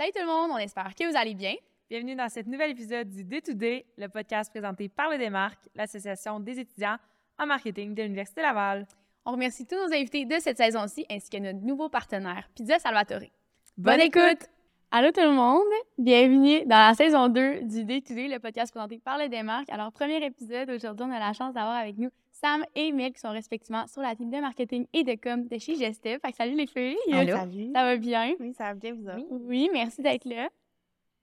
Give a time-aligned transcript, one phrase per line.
[0.00, 1.52] Salut tout le monde, on espère que vous allez bien.
[1.90, 5.60] Bienvenue dans cet nouvel épisode du Day to Day, le podcast présenté par le Démarque,
[5.74, 6.96] l'association des étudiants
[7.38, 8.86] en marketing de l'Université Laval.
[9.26, 13.28] On remercie tous nos invités de cette saison-ci ainsi que notre nouveau partenaire, Pizza Salvatore.
[13.76, 14.48] Bonne, écoute!
[14.90, 15.68] Allô tout le monde,
[15.98, 19.68] bienvenue dans la saison 2 du Day to Day, le podcast présenté par le Démarque.
[19.68, 22.08] Alors, premier épisode, aujourd'hui, on a la chance d'avoir avec nous
[22.40, 25.58] Sam et Mel qui sont respectivement sur la team de marketing et de com de
[25.58, 26.18] chez Gestev.
[26.20, 26.96] Fait que salut les filles!
[27.12, 27.36] Allô?
[27.36, 27.70] Salut.
[27.74, 28.34] Ça va bien?
[28.40, 29.26] Oui, ça va bien, vous autres?
[29.30, 30.48] Oui, merci d'être là.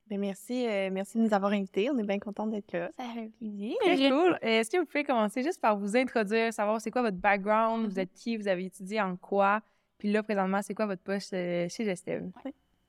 [0.07, 1.89] Ben, merci, euh, merci de nous avoir invités.
[1.89, 2.89] On est bien contents d'être là.
[2.95, 3.75] Ça fait plaisir.
[3.81, 4.37] Très cool.
[4.43, 7.89] Euh, Est-ce que vous pouvez commencer juste par vous introduire, savoir c'est quoi votre background,
[7.89, 9.61] vous êtes qui, vous avez étudié en quoi,
[9.97, 12.29] puis là, présentement, c'est quoi votre poste euh, chez Gestev?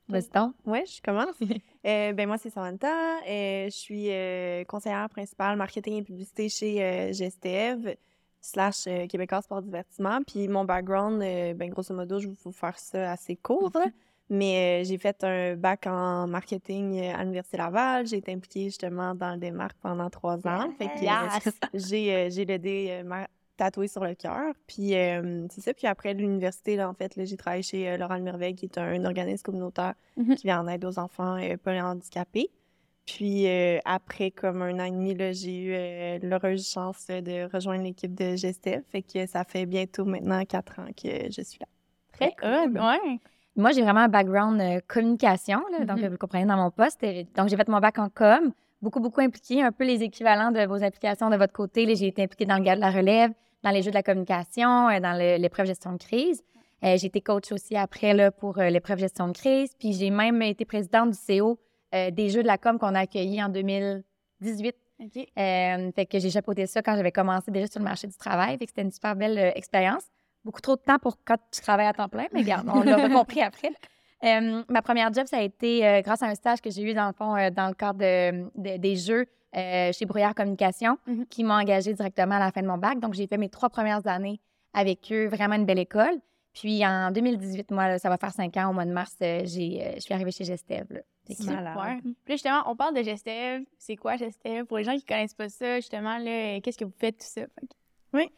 [0.09, 0.55] Vas-y donc.
[0.67, 1.37] Oui, je commence.
[1.87, 3.21] Euh, ben, moi, c'est Samantha.
[3.27, 7.95] Euh, je suis euh, conseillère principale marketing et publicité chez euh, Gestev
[8.41, 10.21] slash euh, Québécois Sport Divertissement.
[10.27, 13.71] Puis mon background, euh, ben, grosso modo, je vais vous faire ça assez court.
[13.75, 13.87] là.
[14.31, 18.07] Mais euh, j'ai fait un bac en marketing euh, à l'Université Laval.
[18.07, 20.71] J'ai été impliquée justement dans le démarque pendant trois ans.
[20.77, 21.55] Fait que, Yes.
[21.75, 23.03] j'ai j'ai le dé
[23.57, 24.53] tatoué sur le cœur.
[24.67, 24.91] Puis
[25.51, 25.73] c'est ça.
[25.75, 29.05] Puis après l'université, là, en fait, là, j'ai travaillé chez Laurent Merveille, qui est un,
[29.05, 30.35] organisme communautaire Mhm.
[30.37, 32.51] qui vient en aide aux enfants euh, polyhandicapés.
[33.09, 37.51] Puis euh, après comme un an et demi, là, j'ai eu euh, l'heureuse chance de
[37.51, 38.85] rejoindre l'équipe de Gestef.
[38.93, 41.67] Fait que ça fait bientôt maintenant quatre ans que je suis là.
[42.13, 42.79] Très cool.
[42.79, 43.19] Ouais.
[43.57, 46.11] Moi, j'ai vraiment un background euh, communication, là, donc Mhm.
[46.11, 47.05] vous comprenez dans mon poste.
[47.35, 50.65] Donc, j'ai fait mon bac en com, beaucoup, beaucoup impliqué, un peu les équivalents de
[50.67, 51.93] vos implications de votre côté.
[51.97, 53.33] J'ai été impliquée dans le garde de la relève,
[53.65, 56.43] dans les jeux de la communication, euh, dans l'épreuve gestion de crise.
[56.85, 59.73] Euh, j'ai été coach aussi après là, pour euh, l'épreuve gestion de crise.
[59.79, 61.59] Puis j'ai même été présidente du CO
[61.95, 64.77] euh, des jeux de la com qu'on a accueillis en 2018.
[65.01, 65.17] OK.
[65.39, 68.59] Euh, fait que j'ai chapeauté ça quand j'avais commencé déjà sur le marché du travail.
[68.59, 70.03] Fait que c'était une super belle euh, expérience.
[70.45, 73.09] Beaucoup trop de temps pour quand tu travailles à temps plein, mais regarde, on l'a
[73.25, 73.71] compris après.
[74.23, 77.13] Ma première job, ça a été grâce à un stage que j'ai eu dans le
[77.13, 81.27] fond dans le cadre de- de- des jeux chez Brouillard Communication, Mhm.
[81.27, 82.99] qui m'ont engagée directement à la fin de mon bac.
[83.01, 84.41] Donc, j'ai fait mes trois premières années
[84.75, 86.19] avec eux, vraiment une belle école.
[86.55, 89.97] Puis en 2018, moi, là, ça va faire cinq ans, au mois de mars, je
[89.99, 91.03] suis arrivée chez Gestev.
[91.35, 91.99] Super.
[92.03, 93.65] Puis là, justement, on parle de Gestev.
[93.79, 94.65] C'est quoi Gestev?
[94.65, 97.43] Pour les gens qui connaissent pas ça, justement, là, qu'est-ce que vous faites, tout ça?
[97.43, 98.29] Fait que-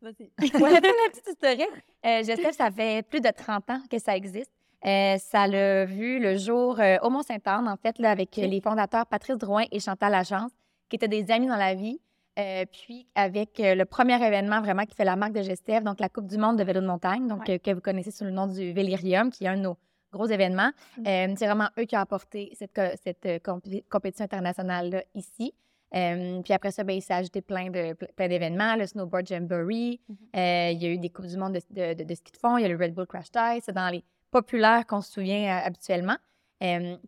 [0.00, 0.30] Vas-y.
[0.52, 1.68] Pour la petite historique,
[2.06, 4.52] euh, Gestev, ça fait plus de 30 ans que ça existe.
[4.86, 8.60] Euh, ça l'a vu le jour euh, au Mont-Saint-Anne, en fait, là, avec euh, les
[8.60, 10.52] fondateurs Patrice Drouin et Chantal Lachance,
[10.88, 12.00] qui étaient des amis dans la vie.
[12.38, 15.98] Euh, puis avec euh, le premier événement vraiment qui fait la marque de Gestev, donc
[15.98, 17.54] la Coupe du monde de vélo de montagne, donc Ouais.
[17.54, 19.76] euh, que vous connaissez sous le nom du Vélirium, qui est un de nos
[20.12, 20.70] gros événements.
[21.06, 25.54] Euh, c'est vraiment eux qui ont apporté cette, euh, compé- compétition internationale-là ici.
[25.94, 29.98] Euh, puis après ça, ben, il s'est ajouté plein de plein d'événements, le Snowboard Jamboree,
[30.36, 32.36] euh, il y a eu des Coupes du monde de, de- de- de ski de
[32.36, 35.12] fond, il y a le Red Bull Crash Test, c'est dans les populaires qu'on se
[35.12, 36.16] souvient euh, habituellement.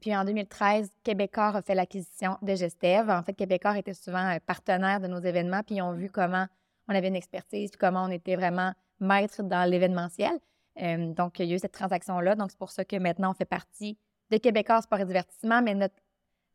[0.00, 3.10] Puis en 2013, Québécois a fait l'acquisition de Gestev.
[3.10, 6.46] En fait, Québécois était souvent partenaire de nos événements, puis ils ont vu comment
[6.88, 10.32] on avait une expertise, puis comment on était vraiment maître dans l'événementiel.
[10.80, 12.34] Euh, donc, il y a eu cette transaction-là.
[12.36, 13.98] Donc, c'est pour ça que maintenant, on fait partie
[14.30, 15.94] de Québécois Sport et Divertissement, mais notre,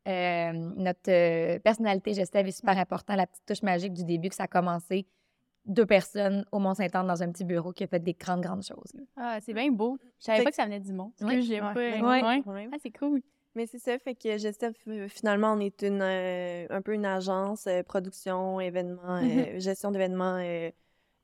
[0.08, 4.34] euh, notre euh, personnalité Gestev est super importante, la petite touche magique du début que
[4.34, 5.06] ça a commencé.
[5.64, 8.92] Deux personnes au Mont-Saint-Anne dans un petit bureau qui a fait des grandes, grandes choses.
[8.94, 9.02] là.
[9.16, 9.98] Ah, c'est bien beau.
[10.20, 11.10] Je savais pas que- ça venait du monde.
[11.20, 11.42] Ouais.
[11.42, 11.60] J'ai
[12.46, 12.68] Ouais.
[12.72, 13.20] Ah, c'est cool.
[13.56, 17.06] Mais c'est ça, fait que Gestef, euh, finalement, on est une, euh, un peu une
[17.06, 19.20] agence euh, production, événements,
[19.56, 20.38] euh, gestion d'événements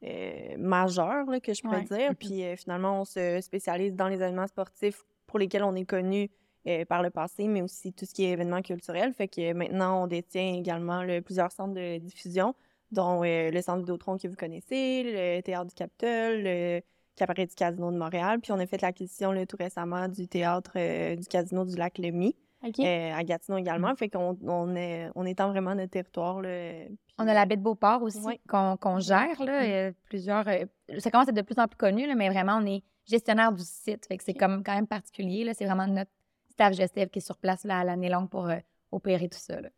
[0.04, 1.98] euh, euh, majeurs, là, que je pourrais Ouais.
[1.98, 2.14] dire.
[2.18, 6.30] Puis euh, finalement, on se spécialise dans les événements sportifs pour lesquels on est connu
[6.66, 9.12] euh, par le passé, mais aussi tout ce qui est événements culturels.
[9.14, 12.54] Fait que maintenant, on détient également le- plusieurs centres de diffusion,
[12.90, 16.80] dont euh, le centre Vidéotron que vous connaissez, le Théâtre du Capitole, le
[17.16, 18.40] Cabaret du Casino de Montréal.
[18.40, 22.36] Puis on a fait l'acquisition tout récemment du Théâtre euh, du Casino du Lac Lémy.
[22.64, 23.94] Euh, à Gatineau également.
[23.96, 26.40] Fait qu'on on est, on étend vraiment notre territoire.
[26.40, 26.84] Là,
[27.18, 28.40] On a la baie de Beauport aussi Ouais.
[28.48, 29.42] qu'on qu'on gère.
[29.42, 30.64] Là, euh, plusieurs, euh,
[30.98, 33.52] ça commence à être de plus en plus connu, là, mais vraiment, on est gestionnaire
[33.52, 34.06] du site.
[34.06, 35.44] Fait que c'est comme quand même particulier.
[35.44, 35.54] là.
[35.54, 36.10] C'est vraiment notre
[36.50, 38.56] staff Gestev qui est sur place là, à l'année longue pour euh,
[38.92, 39.60] opérer tout ça.
[39.60, 39.68] là.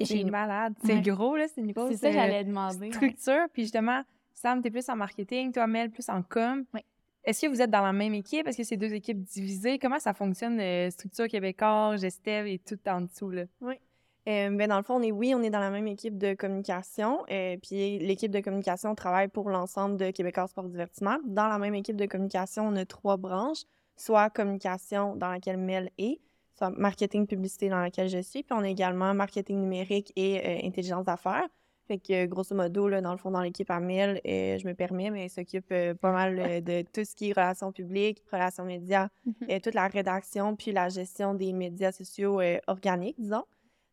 [0.00, 0.74] C'est malade.
[0.84, 1.00] C'est Ouais.
[1.02, 1.46] gros, là.
[1.52, 2.86] C'est une grosse C'est ça, euh, j'allais demander.
[2.88, 2.92] ouais.
[2.92, 3.46] structure.
[3.52, 4.02] Puis justement,
[4.32, 6.64] Sam, t'es plus en marketing, toi, Mel, plus en com.
[6.74, 6.80] Oui.
[7.24, 8.46] Est-ce que vous êtes dans la même équipe?
[8.46, 9.78] Est-ce que c'est deux équipes divisées?
[9.78, 13.44] Comment ça fonctionne, euh, structure québécois, Gestev et tout en dessous, là?
[13.62, 16.34] Euh, ben, dans le fond, on est, oui, on est dans la même équipe de
[16.34, 17.24] communication.
[17.30, 21.16] euh, puis l'équipe de communication travaille pour l'ensemble de Québécois Sport Divertissement.
[21.24, 23.64] Dans la même équipe de communication, on a trois branches,
[23.96, 26.20] soit communication dans laquelle Mel est,
[26.58, 31.04] soit marketing publicité dans laquelle je suis, puis on a également marketing numérique et intelligence
[31.04, 31.48] d'affaires.
[31.86, 34.72] Fait que, grosso modo, là, dans le fond, dans l'équipe à 1000, euh, je me
[34.72, 38.22] permets, mais elle s'occupe euh, pas mal euh, de tout ce qui est relations publiques,
[38.32, 39.60] relations médias, Mhm.
[39.60, 43.44] toute la rédaction, puis la gestion des médias sociaux organiques, disons.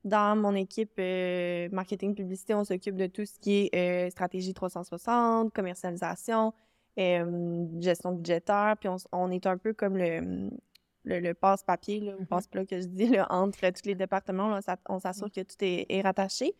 [0.05, 0.97] Dans mon équipe
[1.71, 6.53] marketing publicité, on s'occupe de tout ce qui est stratégie 360, commercialisation,
[7.79, 10.49] gestion budgétaire, puis on, est un peu comme le,
[11.03, 12.25] le, le passe-papier, là, ou Mhm.
[12.27, 14.49] passe-plat que je dis, là, entre tous les départements.
[14.49, 16.53] là, on s'a- on s'assure que tout est, est rattaché.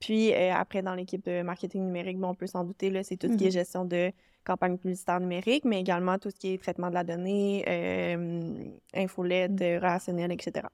[0.00, 3.16] Puis euh, après, dans l'équipe de marketing numérique, bon, on peut s'en douter, là, c'est
[3.16, 4.12] tout ce qui est gestion de
[4.44, 8.64] campagne publicitaire numérique, mais également tout ce qui est traitement de la donnée, euh,
[8.94, 10.66] infolette, euh, relationnel, etc.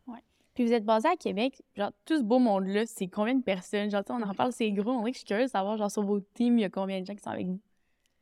[0.54, 3.90] Puis vous êtes basé à Québec, genre tout ce beau monde-là, c'est combien de personnes?
[3.90, 4.90] Genre, tu sais, on en parle, c'est gros.
[4.90, 6.68] On dirait que je suis curieuse de savoir, genre, sur vos teams, il y a
[6.68, 7.58] combien de gens qui sont avec vous?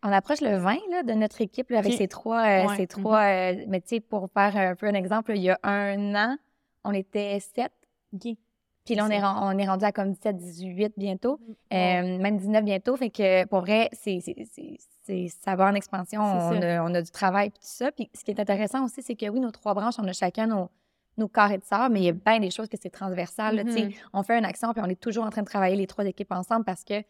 [0.05, 2.41] On approche le 20 là, de notre équipe là, avec ces trois.
[2.47, 2.77] euh, Ouais.
[2.77, 5.59] ces trois euh, mais tu sais, pour faire un peu un exemple, il y a
[5.65, 6.37] un an,
[6.85, 7.73] on était sept.
[8.15, 8.37] OK.
[8.85, 11.39] Puis là, on est, on est rendu à comme 17, 18 bientôt,
[11.73, 12.97] euh, même 19 bientôt.
[12.97, 14.21] Fait que pour vrai, c'est,
[15.43, 16.23] ça va en expansion.
[16.23, 17.93] On a, on a du travail puis tout ça.
[17.93, 20.47] Puis ce qui est intéressant aussi, c'est que oui, nos trois branches, on a chacun
[20.47, 20.71] nos,
[21.17, 23.57] nos carrés de sort, mais il y a bien des choses que c'est transversal.
[23.57, 23.65] là.
[23.65, 23.93] Mhm.
[24.13, 26.33] On fait une action puis on est toujours en train de travailler les trois équipes
[26.33, 27.03] ensemble parce que,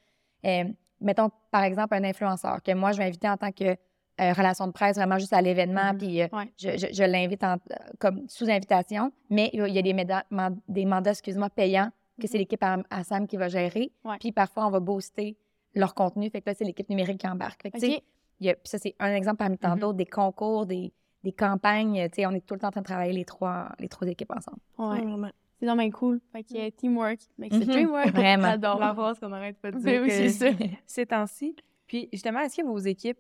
[0.44, 0.64] euh,
[1.00, 3.76] mettons, par exemple, un influenceur que moi, je vais inviter en tant que
[4.20, 5.99] euh, relation de presse, vraiment juste à l'événement, Mhm.
[5.99, 6.52] puis euh, Ouais.
[6.58, 7.56] je, je- je l'invite en-
[7.99, 11.90] comme sous invitation, mais il y a- des, méda- man- des mandats, excuse-moi, payants
[12.20, 13.93] que c'est l'équipe à, à Sam qui va gérer.
[14.05, 14.17] Ouais.
[14.20, 15.37] Puis parfois, on va booster
[15.75, 16.28] leur contenu.
[16.31, 17.62] Fait que là, c'est l'équipe numérique qui embarque.
[17.62, 18.02] Fait que, tu sais, OK.
[18.40, 19.78] il y a- puis ça, c'est un exemple parmi tant Mhm.
[19.81, 20.93] d'autres, des concours, des,
[21.25, 22.08] des campagnes.
[22.11, 24.06] Tu sais, on est tout le temps en train de travailler les trois, les trois
[24.08, 24.58] équipes ensemble.
[24.78, 25.31] Ouais.
[25.58, 26.20] C'est vraiment cool.
[26.32, 27.20] Fait que euh, teamwork.
[27.38, 27.52] Makes.
[27.52, 28.43] Vraiment.
[28.52, 28.81] J'adore.
[28.81, 29.84] La phrase qu'on arrête pas de dire.
[29.84, 30.46] Ben oui, que c'est ça.
[30.87, 31.55] Ces temps-ci.
[31.87, 33.19] Puis justement, est-ce que vos équipes,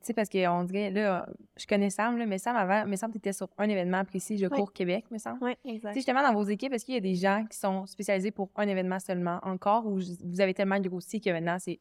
[0.00, 1.26] tu sais, parce qu'on dirait, là,
[1.56, 4.46] je connais Sam, là, mais Sam avant, mais Sam, t'étais sur un événement précis, je
[4.46, 4.56] Oui.
[4.58, 5.38] cours Québec, me semble.
[5.42, 5.90] Oui, Tu exact.
[5.90, 8.50] sais, justement, dans vos équipes, est-ce qu'il y a des gens qui sont spécialisés pour
[8.56, 11.78] un événement seulement encore ou vous avez tellement grossi que maintenant, c'est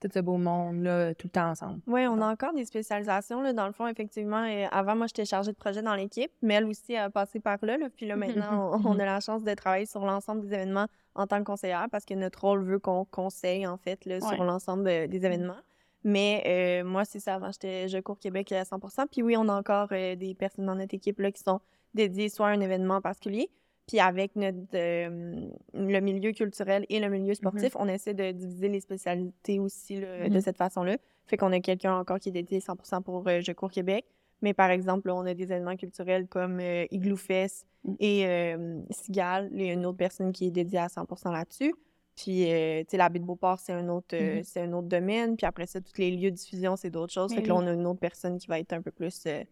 [0.00, 1.80] tout ce beau monde-là, tout le temps ensemble?
[1.88, 3.40] Oui, on a encore des spécialisations.
[3.42, 6.66] Là, dans le fond, effectivement, avant, moi, j'étais chargée de projet dans l'équipe, mais elle
[6.66, 7.76] aussi a passé par là.
[7.76, 7.88] là.
[7.90, 8.14] Puis là,
[8.46, 11.44] maintenant, on, on a la chance de travailler sur l'ensemble des événements en tant que
[11.44, 15.26] conseillère parce que notre rôle veut qu'on conseille, en fait, là, sur l'ensemble euh, des
[15.26, 15.56] événements.
[16.04, 17.34] Mais euh, moi, c'est ça.
[17.34, 20.66] Avant, j'étais Je cours Québec à 100% Puis oui, on a encore euh, des personnes
[20.66, 21.60] dans notre équipe là, qui sont
[21.94, 23.50] dédiées soit à un événement particulier,
[23.86, 28.68] puis avec notre, euh, le milieu culturel et le milieu sportif, on essaie de diviser
[28.68, 30.40] les spécialités aussi là, de Mhm.
[30.40, 30.98] cette façon-là.
[31.26, 34.04] Fait qu'on a quelqu'un encore qui est dédié 100% pour Je cours Québec.
[34.40, 37.94] Mais par exemple, là, on a des événements culturels comme euh, Igloo Fest Mm.
[38.00, 39.50] et euh, Cigale.
[39.52, 41.74] Il y a une autre personne qui est dédiée à 100% là-dessus.
[42.20, 44.42] Puis, euh, tu sais, la baie de Beauport, c'est un, autre, euh, Mhm.
[44.42, 45.36] c'est un autre domaine.
[45.36, 47.30] Puis après ça, tous les lieux de diffusion, c'est d'autres choses.
[47.30, 49.22] Mais fait que là, on a une autre personne qui va être un peu plus...
[49.26, 49.44] euh,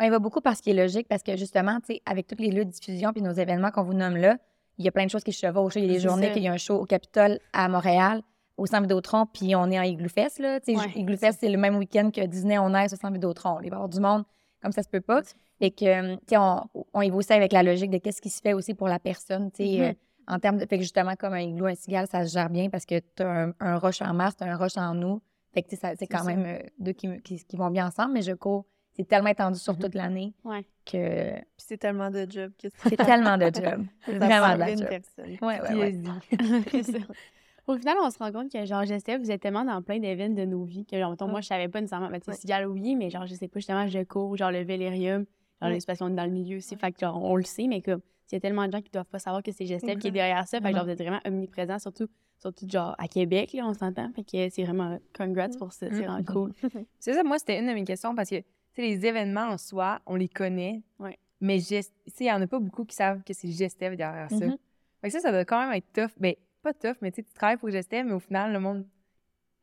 [0.00, 2.36] On y va beaucoup parce qu'il est logique, parce que justement, tu sais, avec tous
[2.42, 4.38] les lieux de diffusion puis nos événements qu'on vous nomme là,
[4.78, 5.76] il y a plein de choses qui se chevauchent.
[5.76, 8.22] Il y a des journées qu'il y a un show au Capitole à Montréal,
[8.56, 10.60] au Centre Vidéotron, puis on est en Igloo Fest, là.
[10.60, 13.12] Tu sais, Ouais, Igloo Fest, c'est le même week-end que Disney On Ice au Centre
[13.12, 13.58] Vidéotron.
[13.60, 14.24] Il va y avoir du monde,
[14.62, 15.20] comme ça se peut pas.
[15.60, 16.62] Et que, tu sais, on,
[16.94, 18.98] on y va aussi avec la logique de qu'est-ce qui se fait aussi pour la
[18.98, 19.82] personne, tu sais, Mhm.
[19.82, 19.92] euh,
[20.28, 20.66] en termes de...
[20.66, 23.22] Fait que justement, comme un igloo, un cigale, ça se gère bien parce que tu
[23.22, 25.22] as un, un rush en mars, tu as un rush en août.
[25.54, 26.24] Fait que, sais, c'est quand ça.
[26.34, 28.64] même euh, deux qui, qui, qui vont bien ensemble, mais je cours...
[28.94, 29.78] C'est tellement étendu sur Mhm.
[29.80, 30.66] toute l'année Ouais.
[30.84, 33.86] que Puis c'est tellement de job que c'est tellement de job.
[34.06, 34.88] Vraiment de la une job.
[34.88, 35.30] personne.
[35.40, 36.00] Ouais, ouais, ouais.
[36.70, 36.98] C'est ça.
[37.68, 40.34] Au final, on se rend compte que, genre, Gestel, vous êtes tellement dans plein d'événements
[40.36, 42.36] de nos vies que, genre, mettons, moi, je savais pas nécessairement, ben, tu sais.
[42.38, 45.24] Cigale, oui, mais genre, je sais pas, justement, je cours, genre, le Vélérium,
[45.62, 45.76] genre, Ouais.
[45.76, 47.80] les parce qu'on est dans le milieu aussi, fait que, genre, on le sait, mais
[47.80, 48.00] comme,
[48.32, 50.12] il y a tellement de gens qui doivent pas savoir que c'est Gestel qui est
[50.12, 53.66] derrière ça, fait que, genre, vous êtes vraiment omniprésent, surtout, surtout, genre, à Québec, là,
[53.66, 55.56] on s'entend, fait que c'est vraiment, congrats Mm.
[55.58, 56.52] pour ça, c'est vraiment cool.
[56.98, 58.44] C'est ça, moi, c'était une de mes questions parce que, tu
[58.76, 60.82] sais, les événements en soi, on les connaît.
[60.98, 61.18] Ouais.
[61.40, 63.96] Mais, gest- tu sais, il y en a pas beaucoup qui savent que c'est Gestev
[63.96, 64.46] derrière ça.
[64.46, 64.56] Mhm.
[65.00, 66.12] Fait que ça, ça doit quand même être tough.
[66.18, 68.86] Ben, pas tough, mais tu sais, tu travailles pour Gestev, mais au final, le monde,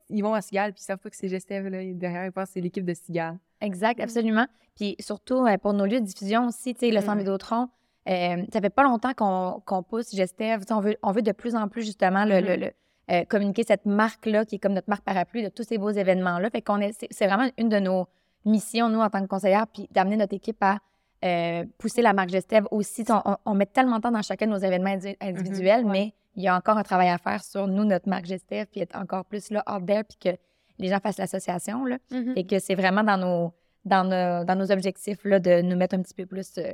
[0.10, 1.84] ils vont à Cigale puis ils savent pas que c'est Gestev, là.
[1.94, 3.40] Derrière, ils pensent que c'est l'équipe de Cigale.
[3.62, 4.46] Exact, absolument.
[4.76, 7.20] Puis surtout, euh, pour nos lieux de diffusion aussi, tu sais, le Centre Mm.
[7.20, 7.70] Vidéotron,
[8.10, 10.64] euh, ça fait pas longtemps qu'on pousse Gestev.
[10.72, 12.72] On veut, on veut de plus en plus, justement, le, le- le,
[13.12, 16.50] euh, communiquer cette marque-là, qui est comme notre marque parapluie de tous ces beaux événements-là.
[16.50, 18.08] Fait qu'on est, c'est vraiment une de nos
[18.46, 20.78] missions, nous, en tant que conseillère, puis d'amener notre équipe à
[21.26, 23.04] euh, pousser la marque Gestev aussi.
[23.10, 25.92] On, on met tellement de temps dans chacun de nos événements indi- individuels, Ouais.
[25.92, 28.80] mais il y a encore un travail à faire sur nous, notre marque Gestev, puis
[28.82, 30.38] être encore plus là, out there, puis que
[30.78, 31.98] les gens fassent l'association, là.
[32.12, 32.34] Mhm.
[32.38, 35.96] Et que c'est vraiment dans nos, dans nos, dans nos objectifs là, de nous mettre
[35.96, 36.72] un petit peu plus euh,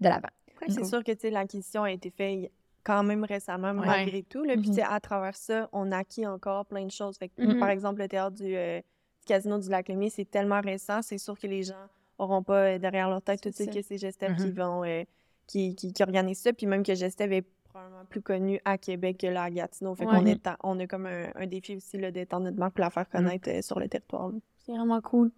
[0.00, 0.28] de l'avant.
[0.62, 2.50] Après, c'est sûr que l'acquisition a été faite
[2.84, 3.86] quand même récemment, Ouais.
[3.86, 4.42] malgré tout.
[4.44, 4.54] Là.
[4.56, 4.74] Puis, Mhm.
[4.74, 7.16] sais, à travers ça, on acquis encore plein de choses.
[7.18, 7.58] Fait que, Mhm.
[7.60, 11.38] Par exemple, le théâtre du, euh, du Casino du Lac-Lémy, c'est tellement récent, c'est sûr
[11.38, 11.74] que les gens
[12.18, 14.52] n'auront pas euh, derrière leur tête tout de suite que c'est Gestev qui Mhm.
[14.54, 14.84] vont.
[14.84, 15.04] euh,
[15.46, 15.92] qui, qui,
[16.34, 19.94] ça, puis même que Gestev est probablement plus connu à Québec que là à Gatineau.
[19.94, 20.16] Fait Ouais.
[20.18, 22.90] qu'on est, on a comme un, un défi aussi là, d'étendre notre marque pour la
[22.90, 24.30] faire connaître euh, sur le territoire.
[24.60, 25.30] C'est vraiment cool.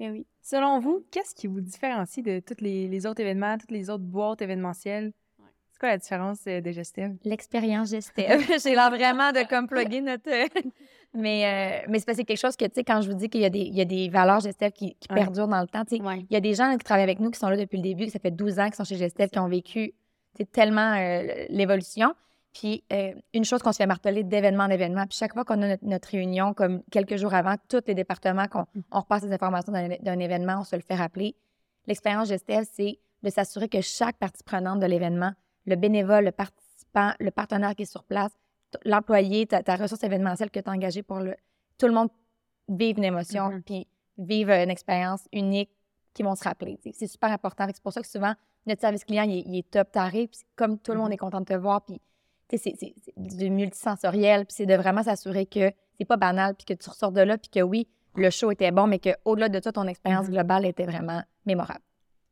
[0.00, 0.26] Eh oui.
[0.42, 4.04] Selon vous, qu'est-ce qui vous différencie de tous les, les autres événements, toutes les autres
[4.04, 5.12] boîtes événementielles?
[5.70, 7.16] C'est quoi la différence euh, de Gestev?
[7.24, 8.42] L'expérience Gestev.
[8.62, 10.28] J'ai l'air vraiment de comme plugger notre.
[11.14, 13.16] mais euh, mais c'est parce que c'est quelque chose que, tu sais, quand je vous
[13.16, 15.16] dis qu'il y, a des- il y a des valeurs Gestev qui, qui Ouais.
[15.20, 16.24] perdurent dans le temps, tu sais, Ouais.
[16.30, 18.06] il y a des gens qui travaillent avec nous qui sont là depuis le début,
[18.06, 19.94] que ça fait 12 ans qu'ils sont chez Gestev, qui ont vécu
[20.52, 22.12] tellement euh, l'évolution.
[22.58, 25.62] Puis euh, une chose qu'on se fait marteler d'événement en événement, puis chaque fois qu'on
[25.62, 29.32] a notre, notre réunion, comme quelques jours avant, tous les départements, qu'on on repasse les
[29.32, 31.36] informations d'un événement, on se le fait rappeler.
[31.86, 35.30] L'expérience Gestev, c'est de s'assurer que chaque partie prenante de l'événement,
[35.66, 38.32] le bénévole, le participant, le partenaire qui est sur place,
[38.84, 41.36] l'employé, ta, ta ressource événementielle que tu as engagée pour le.
[41.78, 42.08] Tout le monde
[42.68, 43.62] vive une émotion, Mhm.
[43.62, 43.86] puis
[44.18, 45.70] vive une expérience unique
[46.12, 46.80] qui vont se rappeler.
[46.92, 47.66] C'est super important.
[47.72, 48.34] C'est pour ça que souvent,
[48.66, 51.12] notre service client, il est, il est top taré, puis comme tout le monde Mhm.
[51.14, 52.00] est content de te voir, puis
[52.56, 52.74] c'est
[53.16, 57.12] du multisensoriel, puis c'est de vraiment s'assurer que c'est pas banal, puis que tu ressors
[57.12, 60.26] de là, puis que oui, le show était bon, mais qu'au-delà de ça, ton expérience
[60.26, 60.32] Mhm.
[60.32, 61.80] globale était vraiment mémorable.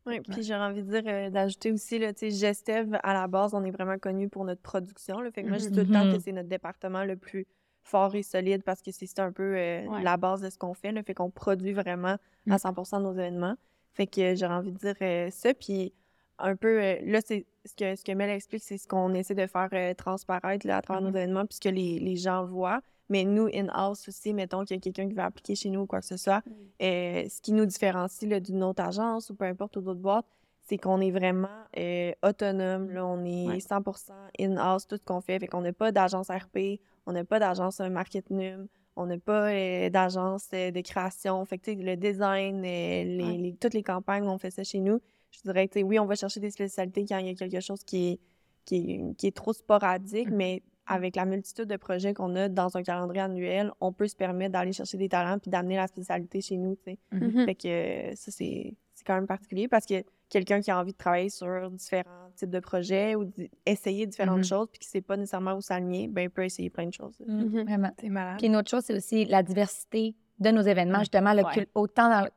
[0.07, 3.27] Oui, puis j'aurais envie de dire, euh, d'ajouter aussi, là, tu sais, Gestev, à la
[3.27, 5.19] base, on est vraiment connu pour notre production.
[5.21, 6.13] Là, fait que moi, je dis tout le temps Mhm.
[6.13, 7.45] que c'est notre département le plus
[7.83, 10.03] fort et solide parce que c'est un peu euh, Ouais.
[10.03, 10.93] la base de ce qu'on fait.
[10.93, 12.53] Là, fait qu'on produit vraiment Mm.
[12.53, 13.57] à 100 de nos événements.
[13.95, 15.55] Fait que euh, j'aurais envie de dire euh, ça.
[15.55, 15.93] Puis
[16.39, 19.35] un peu, euh, là, c'est ce que, ce que Mel explique, c'est ce qu'on essaie
[19.35, 21.09] de faire euh, transparaître là, à travers Mhm.
[21.11, 22.81] nos événements, puisque les, les gens voient.
[23.09, 25.87] Mais nous, in-house aussi, mettons qu'il y a quelqu'un qui va appliquer chez nous ou
[25.87, 26.43] quoi que ce soit,
[26.83, 30.27] euh, ce qui nous différencie d'une autre agence ou peu importe, ou d'autres boîtes,
[30.69, 31.47] c'est qu'on est vraiment
[31.79, 32.91] euh, autonome.
[32.91, 33.59] Là, on est Ouais.
[33.61, 35.39] 100% in-house, tout ce qu'on fait.
[35.39, 38.67] Fait qu'on n'a pas d'agence RP, on n'a pas d'agence marketing,
[38.97, 41.45] on n'a pas euh, d'agence euh, de création.
[41.45, 42.63] Fait que, le design, euh,
[43.05, 43.37] les, Ouais.
[43.37, 45.01] les- toutes les campagnes, on fait ça chez nous.
[45.31, 47.35] Je dirais que, tu sais, oui, on va chercher des spécialités quand il y a
[47.35, 48.21] quelque chose qui est,
[48.65, 50.37] qui est, qui est trop sporadique, Mhm.
[50.37, 54.15] mais avec la multitude de projets qu'on a dans un calendrier annuel, on peut se
[54.17, 56.99] permettre d'aller chercher des talents puis d'amener la spécialité chez nous, tu sais.
[57.13, 57.45] Mhm.
[57.45, 60.97] Fait que ça, c'est c'est quand même particulier parce que quelqu'un qui a envie de
[60.97, 63.31] travailler sur différents types de projets ou
[63.67, 64.45] d'essayer différentes Mhm.
[64.45, 67.15] choses puis qui sait pas nécessairement où s'aligner, ben, il peut essayer plein de choses.
[67.21, 67.91] Vraiment.
[68.01, 68.39] C'est malade.
[68.39, 71.03] Puis une autre chose, c'est aussi la diversité de nos événements, Mm.
[71.03, 71.53] justement, le Ouais.
[71.53, 72.31] cul- autant dans le-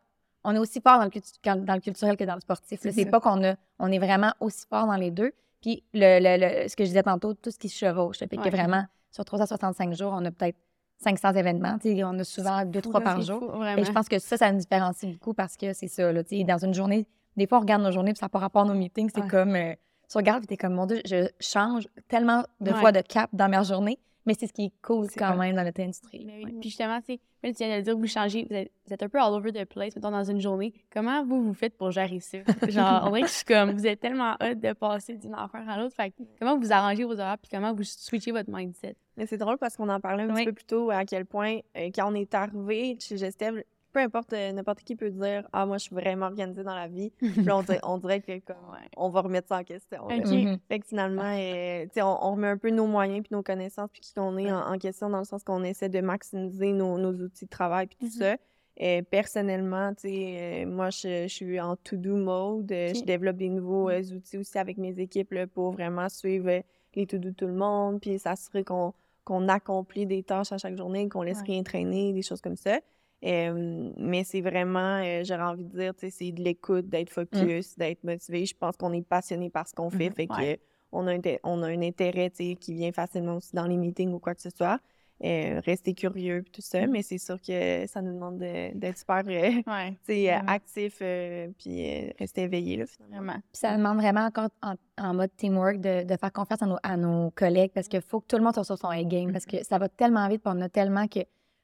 [0.43, 2.79] on est aussi fort dans le, dans culturel que dans le sportif.
[2.81, 3.05] C'est ça.
[3.10, 5.31] pas qu'on a, on est vraiment aussi fort dans les deux.
[5.62, 8.19] Puis le, le- le- ce que je disais tantôt, tout ce qui se chevauche.
[8.22, 8.27] là.
[8.27, 8.43] Fait Ouais.
[8.50, 10.58] que vraiment, sur 365 jours, on a peut-être
[11.03, 11.77] 500 événements.
[11.86, 13.39] On a souvent deux, trois par jour.
[13.39, 16.12] fou, Et je pense que ça, ça nous différencie beaucoup parce que c'est ça.
[16.12, 17.05] Là, dans une journée,
[17.38, 19.10] des fois, on regarde nos journées puis ça n'a pas rapport à nos meetings.
[19.13, 19.27] C'est Ouais.
[19.27, 19.74] comme, euh,
[20.10, 22.79] tu regardes et t'es comme, mon Dieu, je change tellement de Ouais.
[22.79, 24.00] fois de cap dans ma journée.
[24.26, 25.48] Mais c'est ce qui est cool quand vrai.
[25.48, 26.24] même dans notre industrie.
[26.26, 26.52] Mais oui.
[26.60, 28.94] Puis justement, tu sais, Mel, tu viens de le dire, vous changez, vous êtes, vous
[28.94, 30.74] êtes un peu all over the place, mettons, dans une journée.
[30.92, 32.38] Comment vous, vous faites pour gérer ça?
[32.70, 35.68] Genre, on dirait que je suis comme, vous êtes tellement hâte de passer d'une affaire
[35.70, 35.96] à l'autre.
[35.96, 38.96] Fait que comment vous arrangez vos horaires, puis comment vous switchez votre mindset?
[39.16, 40.36] Mais c'est drôle parce qu'on en parlait un Oui.
[40.42, 44.00] petit peu plus tôt à quel point, euh, quand on est arrivé chez Gestev, peu
[44.00, 47.12] importe, euh, n'importe qui peut dire Ah, moi, je suis vraiment organisée dans la vie.
[47.19, 48.88] Puis là, on, dirait, on dirait que comme, Ouais.
[48.98, 50.08] on va remettre ça en question.
[50.08, 50.15] là.
[50.17, 50.25] Ok.
[50.27, 50.58] Mhm.
[50.67, 54.01] Fait que finalement, euh, on, on remet un peu nos moyens puis nos connaissances puis
[54.01, 57.13] qui qu'on est en, en question dans le sens qu'on essaie de maximiser nos, nos
[57.13, 58.12] outils de travail puis tout Mhm.
[58.12, 58.36] ça.
[58.81, 62.69] Euh, personnellement, tu sais, euh, moi, je, je suis en to-do mode.
[62.69, 66.62] Je développe des nouveaux euh, outils aussi avec mes équipes là, pour vraiment suivre
[66.96, 68.93] les to-do de tout le monde puis s'assurer qu'on
[69.25, 71.48] qu'on accomplit des tâches à chaque journée, qu'on laisse Ouais.
[71.53, 72.79] rien traîner, des choses comme ça.
[73.26, 77.10] Euh, mais c'est vraiment, euh, j'aurais envie de dire, tu sais, c'est de l'écoute, d'être
[77.10, 78.46] focus, d'être motivé.
[78.46, 80.10] Je pense qu'on est passionné par ce qu'on fait.
[80.10, 80.16] Mhm.
[80.16, 80.60] Fait que Ouais.
[80.92, 83.78] on a un, on a un intérêt, tu sais, qui vient facilement aussi dans les
[83.78, 84.80] meetings ou quoi que ce soit.
[85.22, 88.98] Euh, rester curieux puis tout ça, mais c'est sûr que ça nous demande de- d'être
[88.98, 90.52] super, euh, Ouais, tu sais, euh, Vraiment.
[90.54, 93.18] actif euh, puis euh, rester éveillé, là, finalement.
[93.18, 93.34] vraiment.
[93.52, 96.78] Puis ça demande vraiment encore en, en mode teamwork de, de faire confiance à nos,
[96.84, 99.46] à nos collègues parce qu'il faut que tout le monde soit sur son A-game parce
[99.46, 101.20] que ça va tellement vite puis on a tellement que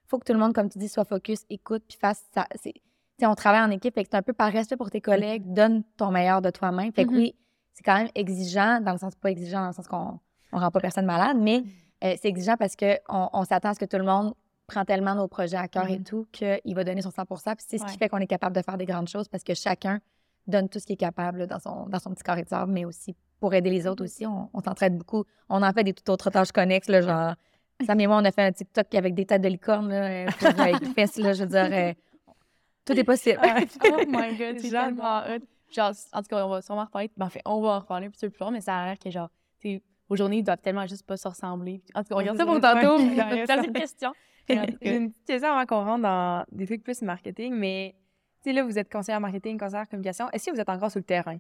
[0.07, 2.45] faut que tout le monde, comme tu dis, soit focus, écoute puis fasse ça.
[2.55, 2.81] c'est- Tu
[3.23, 5.43] sais, on travaille en équipe, fait que c'est un peu par respect pour tes collègues,
[5.53, 6.91] donne ton meilleur de toi-même.
[6.91, 7.15] Fait que Mhm.
[7.17, 7.35] oui,
[7.73, 10.19] c'est quand même exigeant, dans le sens pas exigeant dans le sens qu'on
[10.51, 11.63] on rend pas personne malade, mais
[12.03, 12.97] euh, c'est exigeant parce qu'on
[13.33, 14.33] on, s'attend à ce que tout le monde
[14.67, 16.03] prend tellement nos projets à cœur et Mhm.
[16.03, 17.89] tout qu'il va donner son 100 Puis c'est ce Ouais.
[17.91, 19.99] qui fait qu'on est capable de faire des grandes choses parce que chacun
[20.47, 23.15] donne tout ce qu'il est capable là, dans son, dans son petit sable, mais aussi
[23.39, 24.25] pour aider les autres aussi.
[24.25, 25.23] On, on s'entraide beaucoup.
[25.49, 27.35] On en fait des toutes autres tâches connexes, là, genre.
[27.83, 30.25] Sam et moi, on a fait un TikTok avec des têtes de licorne, là, euh,
[30.39, 31.69] pour avec les fesses, là, je veux dire.
[31.71, 31.93] euh,
[32.85, 33.39] tout est possible.
[33.43, 35.41] oh my god, c'est tellement hot.
[35.71, 37.11] Genre, en tout cas, on va sûrement en reparler.
[37.17, 38.85] Ben, en fait, on va en reparler un petit peu plus tard, mais ça a
[38.85, 39.29] l'air que, genre,
[39.59, 41.81] tu sais, aux journées, ils doivent tellement juste pas se ressembler.
[41.95, 42.97] En tout cas, on regarde ça pour tantôt.
[42.97, 43.15] Ouais.
[43.15, 44.13] mais on a plein de questions.
[44.49, 47.01] Mais en tout cas, J'ai une petite question avant qu'on rentre dans des trucs plus
[47.01, 47.95] marketing, mais
[48.43, 50.29] tu sais, là, vous êtes conseillère marketing, conseillère communication.
[50.29, 51.39] Est-ce que vous êtes encore sur le terrain?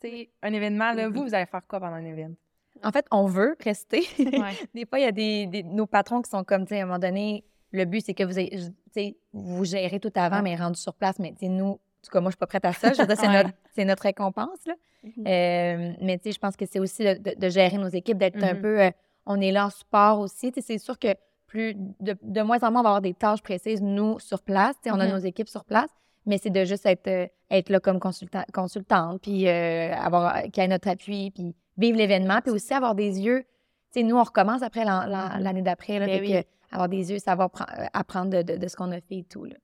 [0.00, 2.36] Tu sais, un événement, là, vous, vous allez faire quoi pendant un événement?
[2.82, 4.02] En fait, on veut rester.
[4.18, 4.52] Ouais.
[4.74, 6.82] des fois, il y a des, des- nos patrons qui sont comme, tu sais, à
[6.82, 10.42] un moment donné, le but, c'est que vous, ayez- vous gérez tout avant, Ouais.
[10.42, 11.18] mais rendu sur place.
[11.18, 12.92] Mais, tu sais, nous, en tout cas, moi, je suis pas prête à ça.
[12.92, 13.84] Je veux dire, c'est Ouais.
[13.84, 14.74] notre, récompense, là.
[15.02, 15.12] Mhm.
[15.26, 18.18] Euh, mais, tu sais, je pense que c'est aussi de, de- de gérer nos équipes,
[18.18, 18.60] d'être un Mhm.
[18.60, 18.80] peu...
[18.82, 18.90] euh,
[19.26, 20.52] on est là en support aussi.
[20.52, 21.08] Tu sais, c'est sûr que
[21.46, 24.74] plus, de, de moins en moins, on va avoir des tâches précises, nous, sur place.
[24.82, 25.12] Tu sais, on a Mhm.
[25.12, 25.88] nos équipes sur place.
[26.26, 30.58] Mais c'est de juste être, euh, être là comme consultant, consultante, puis euh, avoir, qu'il
[30.58, 33.44] y ait notre appui, puis vivre l'événement, puis aussi avoir des yeux.
[33.92, 36.32] Tu sais, nous, on recommence après l'an- l'année d'après, là, Ben oui.
[36.32, 39.24] que avoir des yeux, savoir euh, apprendre de, de- de ce qu'on a fait et
[39.24, 39.44] tout.
[39.44, 39.54] Là.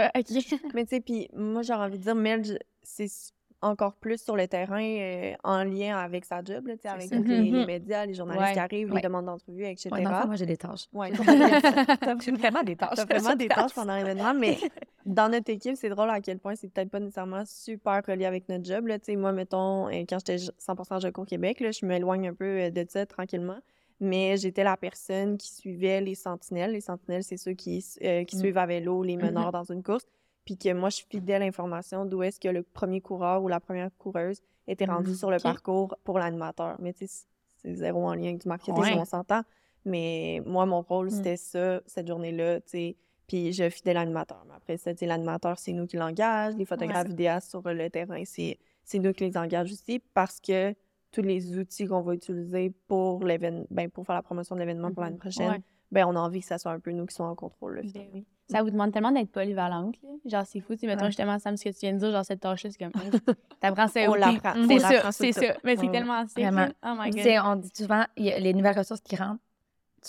[0.00, 0.26] Euh, OK.
[0.74, 3.08] Mais tu sais, puis moi, j'aurais envie de dire, Mel, c'est
[3.66, 7.50] encore plus sur le terrain euh, en lien avec sa job, là, avec les, les
[7.50, 7.64] Mhm.
[7.66, 8.52] médias, les journalistes Ouais.
[8.54, 9.00] qui arrivent, Ouais.
[9.00, 9.90] les demandes d'entrevue, etc.
[9.92, 10.86] Ouais, dans le moi, j'ai des tâches.
[10.92, 11.10] Ouais,
[12.24, 12.96] J'ai vraiment des tâches.
[12.96, 14.58] T'as vraiment des tâches pendant l'événement, mais
[15.04, 18.48] dans notre équipe, c'est drôle à quel point c'est peut-être pas nécessairement super relié avec
[18.48, 18.86] notre job.
[18.86, 18.98] Là.
[18.98, 22.34] Tu sais, Moi, mettons, euh, quand j'étais 100% Je cours Québec, là, je m'éloigne un
[22.34, 23.58] peu euh, de ça tranquillement.
[23.98, 26.72] Mais j'étais la personne qui suivait les sentinelles.
[26.72, 28.40] Les sentinelles, c'est ceux qui, euh, qui Mm.
[28.40, 30.04] suivent à vélo les meneurs dans une course.
[30.46, 33.90] Puis que moi, je fidèle l'information d'où est-ce que le premier coureur ou la première
[33.98, 36.76] coureuse était rendu Mm, sur le parcours pour l'animateur.
[36.80, 37.26] Mais tu sais,
[37.56, 38.94] c'est zéro en lien avec du marketing, Ouais.
[38.96, 39.42] on s'entend.
[39.84, 41.10] Mais moi, mon rôle, Mm.
[41.10, 42.96] c'était ça, cette journée-là, tu sais.
[43.26, 44.44] Puis je fidèle l'animateur.
[44.48, 46.54] Mais après ça, tu sais, l'animateur, c'est nous qui l'engage.
[46.56, 50.72] Les photographes vidéastes sur le terrain, c'est c'est nous qui les engage aussi parce que
[51.10, 54.92] tous les outils qu'on va utiliser pour l'événement, ben, pour faire la promotion de l'événement
[54.92, 55.08] pour Mhm.
[55.08, 55.60] l'année prochaine, Ouais.
[55.90, 57.76] ben, on a envie que ça soit un peu nous qui soyons en contrôle.
[57.76, 58.24] là, Ben oui.
[58.48, 59.96] Ça vous demande tellement d'être polyvalente.
[60.24, 60.74] Genre, c'est fou.
[60.74, 61.08] Tu sais, mettons, Ouais.
[61.08, 62.92] justement, Sam, ce que tu viens de dire, genre, cette tâche-là, c'est comme.
[63.60, 64.52] T'apprends ça On au l'apprend.
[64.68, 65.54] C'est ça, c'est ça.
[65.64, 66.24] Mais c'est tellement.
[66.26, 66.68] Vraiment.
[66.84, 67.22] Oh my Tu god.
[67.24, 69.40] sais, on dit souvent, il y a les nouvelles ressources qui rentrent,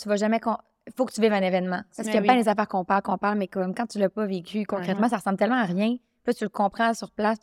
[0.00, 0.40] tu vas jamais...
[0.86, 1.82] Il faut que tu vives un événement.
[1.96, 2.42] Parce qu'il y a oui.
[2.42, 5.16] des affaires qu'on parle, qu'on parle, mais comme quand tu l'as pas vécu concrètement, ça
[5.16, 5.96] ressemble tellement à rien.
[5.96, 7.38] Puis là, tu le comprends sur place.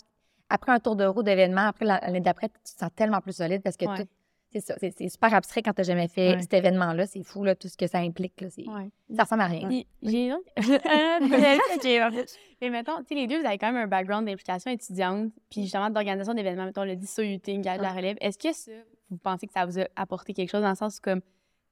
[0.50, 3.34] Après un tour de roue d'événement, après la- l'année d'après, tu te sens tellement plus
[3.34, 3.98] solide parce que Ouais.
[3.98, 4.08] tout...
[4.56, 6.42] C'est ça, c'est c'est super abstrait quand tu n'as jamais fait Ouais.
[6.42, 7.06] cet événement-là.
[7.08, 8.40] C'est fou, là, tout ce que ça implique.
[8.40, 8.90] Là, c'est- Ouais.
[9.14, 9.68] Ça ressemble à rien.
[10.02, 10.32] J'ai
[12.62, 15.64] Mais mettons, tu sais, les deux, vous avez quand même un background d'implication étudiante, puis
[15.64, 18.16] justement d'organisation d'événements, mettons le DISO de la relève.
[18.22, 18.72] Est-ce que ça,
[19.10, 21.20] vous pensez que ça vous a apporté quelque chose dans le sens où, comme,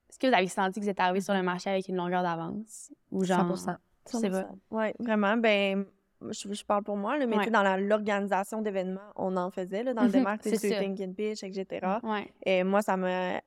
[0.09, 2.21] est-ce que vous avez senti que vous êtes arrivé sur le marché avec une longueur
[2.21, 2.91] d'avance?
[3.11, 3.57] Ou genre.
[3.57, 3.77] 100
[4.11, 4.49] Je sais pas.
[4.71, 5.37] Oui, vraiment.
[5.37, 5.85] Ben,
[6.31, 7.49] je, je parle pour moi, là, mais tu Ouais.
[7.51, 10.79] dans l'organisation d'événements, on en faisait, là, dans le Mhm, démarque, c'est c'est ça.
[10.79, 11.99] Think and Pitch, etc.
[12.03, 12.27] Ouais.
[12.45, 13.41] Et moi, ça m'a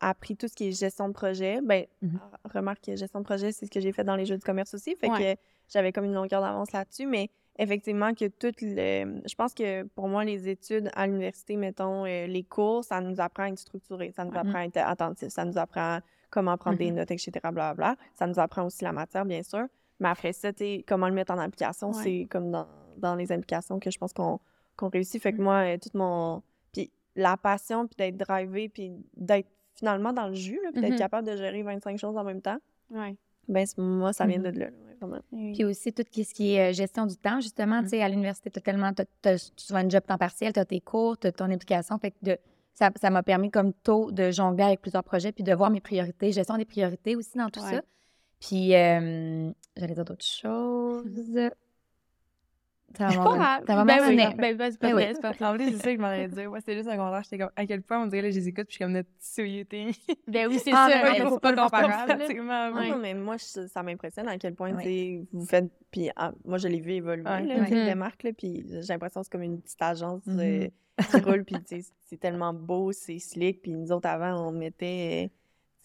[0.00, 1.60] appris tout ce qui est gestion de projet.
[1.62, 2.20] Ben, Mhm.
[2.54, 4.74] remarque que gestion de projet, c'est ce que j'ai fait dans les jeux de commerce
[4.74, 4.94] aussi.
[4.96, 5.34] Fait Ouais.
[5.36, 5.40] que
[5.72, 9.22] j'avais comme une longueur d'avance là-dessus, mais effectivement que tout le...
[9.26, 13.18] Je pense que pour moi, les études à l'université, mettons, euh, les cours, ça nous
[13.20, 14.36] apprend à être structuré, ça nous Mhm.
[14.36, 16.96] apprend à être attentif, ça nous apprend comment prendre des Mhm.
[16.98, 17.96] notes, etc., blablabla.
[18.12, 19.64] Ça nous apprend aussi la matière, bien sûr.
[20.00, 22.02] Mais après ça, tu comment le mettre en application, Ouais.
[22.02, 22.66] c'est comme dans,
[22.98, 24.40] dans les implications que je pense qu'on
[24.76, 25.22] qu'on réussit.
[25.22, 25.44] Fait que Mhm.
[25.44, 26.42] moi, euh, tout mon...
[26.72, 30.92] Puis la passion, puis d'être drivé, puis d'être finalement dans le jus, là, puis d'être
[30.92, 30.98] Mhm.
[30.98, 32.58] capable de gérer 25 choses en même temps,
[32.90, 33.16] Ouais.
[33.48, 34.50] ben moi, ça vient Mhm.
[34.52, 34.66] de là.
[35.32, 35.52] Oui.
[35.54, 37.84] Puis aussi, tout ce qui est euh, gestion du temps, justement, Mm.
[37.84, 40.60] tu sais, à l'université, tu as tellement, t'as- t'as souvent un job temps partiel, tu
[40.60, 41.98] as tes cours, tu as ton implication.
[41.98, 42.38] Fait que de,
[42.74, 45.80] ça ça m'a permis, comme tôt, de jongler avec plusieurs projets, puis de voir mes
[45.80, 47.76] priorités, gestion des priorités aussi dans tout Ouais.
[47.76, 47.82] ça.
[48.40, 51.04] Puis, euh, j'allais dire d'autres choses.
[52.96, 55.02] Ça va m'en- ça va Ben oui, ben, ben, c'est pas Ben oui.
[55.02, 56.48] vrai, c'est pas plus, c'est ça que je m'en allais dire.
[56.48, 57.22] Moi, c'était juste un contraire.
[57.24, 58.92] J'étais comme, à quel point on dirait, là, je les écoute, puis je suis comme
[58.92, 59.90] notre souillété.
[60.28, 61.02] Ben oui, c'est Ah, ça.
[61.02, 62.16] ben, c'est pas pas comparable.
[62.16, 62.90] Pratiquement, Non, oui.
[62.90, 64.82] non, mais moi, je- ça m'impressionne à quel point, Ouais.
[64.82, 65.70] tu sais, vous faites...
[65.90, 67.42] Puis ah, moi, je l'ai vu évoluer, Ouais.
[67.44, 67.68] là, Mhm.
[67.86, 70.68] des marques, là, puis j'ai l'impression que c'est comme une petite agence euh,
[71.10, 74.52] qui roule, puis tu sais, c'est tellement beau, c'est slick, puis nous autres, avant, on
[74.52, 75.26] mettait...
[75.26, 75.28] euh,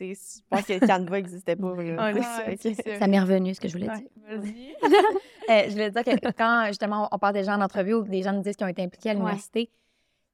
[0.09, 1.73] Je pense que Canva n'existait pas.
[2.59, 3.07] c'est que- ça.
[3.07, 4.09] M'est revenu, ce que je voulais Ouais, dire.
[4.27, 4.75] Vas-y.
[5.49, 8.21] Euh, je voulais dire que quand, justement, on parle des gens en entrevue ou des
[8.21, 9.69] gens nous disent qu'ils ont été impliqués à l'université,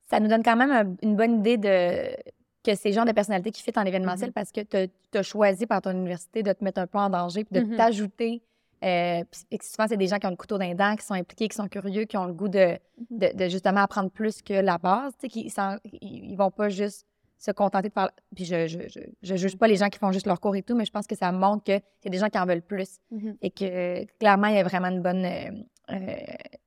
[0.09, 2.09] ça nous donne quand même un- une bonne idée de
[2.63, 5.65] que c'est le genre de personnalité qui fit en événementiel parce que tu as choisi
[5.65, 7.77] par ton université de te mettre un peu en danger puis de Mhm.
[7.77, 8.41] t'ajouter.
[8.83, 10.95] euh, puis- et que souvent, c'est des gens qui ont le couteau dans les dents,
[10.95, 12.77] qui sont impliqués, qui sont curieux, qui ont le goût de,
[13.09, 15.13] de, de justement apprendre plus que la base.
[15.13, 17.06] Tu sais, qui s'en- ils, ils vont pas juste
[17.37, 18.09] se contenter de faire.
[18.35, 20.63] Puis je, je, je, je juge pas les gens qui font juste leur cours et
[20.63, 22.99] tout, mais je pense que ça montre que c'est des gens qui en veulent plus
[23.11, 23.37] Mhm.
[23.41, 25.51] et que clairement, il y a vraiment une bonne, euh,
[25.91, 26.15] euh,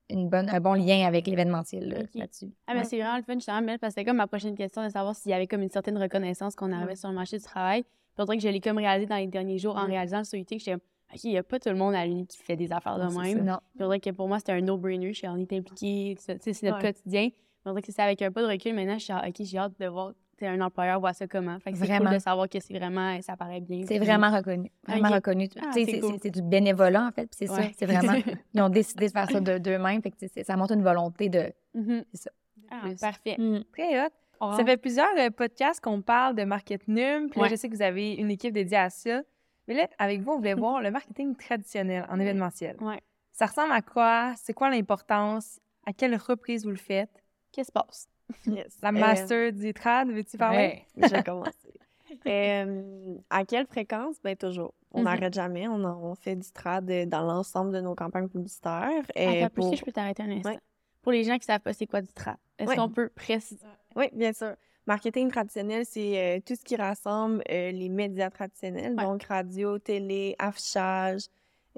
[0.08, 2.52] une bonne, un bon lien avec l'événementiel là-dessus.
[2.66, 2.84] Ah, mais Ouais.
[2.84, 5.14] c'est vraiment le fun, justement, Mel, parce que c'était comme ma prochaine question de savoir
[5.14, 6.96] s'il y avait comme une certaine reconnaissance qu'on Ouais.
[6.96, 7.82] sur le marché du travail.
[7.82, 9.90] Puis on dirait que je l'ai comme réalisé dans les derniers jours en Mm.
[9.90, 12.26] réalisant le SOUT, que j'étais OK, il n'y a pas tout le monde à l'Uni
[12.26, 13.44] qui fait des affaires de Non, c'est même.
[13.44, 13.58] Non.
[13.74, 15.12] Puis on dirait que pour moi, c'était un no-brainer.
[15.12, 16.82] Je suis on est impliqué, c'est notre Ouais.
[16.92, 17.28] quotidien.
[17.64, 18.74] Mais on dirait que c'est avec un peu de recul.
[18.74, 20.12] Maintenant, je suis OK, j'ai hâte de voir
[20.46, 21.58] un employeur voit ça comment.
[21.60, 22.12] Fait que c'est cool Vraiment.
[22.12, 23.80] de savoir que c'est vraiment, ça paraît bien.
[23.86, 24.70] C'est puis- vraiment reconnu.
[24.86, 25.48] Vraiment reconnu.
[25.60, 26.18] Ah, c'est cool.
[26.30, 27.26] du bénévolat, en fait.
[27.26, 27.62] puis C'est ça.
[27.78, 28.12] C'est vraiment.
[28.54, 30.02] Ils ont décidé de faire ça de- d'eux-mêmes.
[30.02, 31.52] Fait que ça montre une volonté de.
[31.74, 32.04] Mhm.
[32.12, 32.30] C'est ça.
[32.70, 33.36] Ah, parfait.
[33.38, 33.64] Mm.
[33.72, 34.10] Très hot.
[34.56, 37.28] Ça fait plusieurs euh, podcasts qu'on parle de marketing.
[37.28, 37.48] Puis là, Ouais.
[37.50, 39.22] je sais que vous avez une équipe dédiée à ça.
[39.68, 42.76] Mais là, avec vous, on voulait voir le marketing traditionnel en événementiel.
[42.80, 43.00] Ouais.
[43.32, 44.32] Ça ressemble à quoi?
[44.36, 45.60] C'est quoi l'importance?
[45.86, 47.10] À quelle reprise vous le faites?
[47.52, 48.08] Qu'est-ce qui se passe?
[48.46, 48.78] Yes.
[48.82, 50.84] La Euh, master du trad, veux-tu parler?
[50.96, 51.50] Je vais commencer.
[52.26, 54.16] Euh, à quelle fréquence?
[54.24, 54.74] Ben toujours.
[54.90, 55.04] On Mhm.
[55.04, 55.68] n'arrête jamais.
[55.68, 59.04] On, fait du trad euh, dans l'ensemble de nos campagnes publicitaires.
[59.14, 60.50] Attends, Euh, peu, pour- si je peux t'arrêter un instant.
[60.50, 60.58] Ouais.
[61.02, 62.76] Pour les gens qui savent pas c'est quoi du trap, est-ce Ouais.
[62.76, 63.64] qu'on peut préciser?
[63.94, 64.54] Oui, bien sûr.
[64.86, 69.04] Marketing traditionnel, c'est euh, tout ce qui rassemble euh, les médias traditionnels, Ouais.
[69.04, 71.26] donc radio, télé, affichage.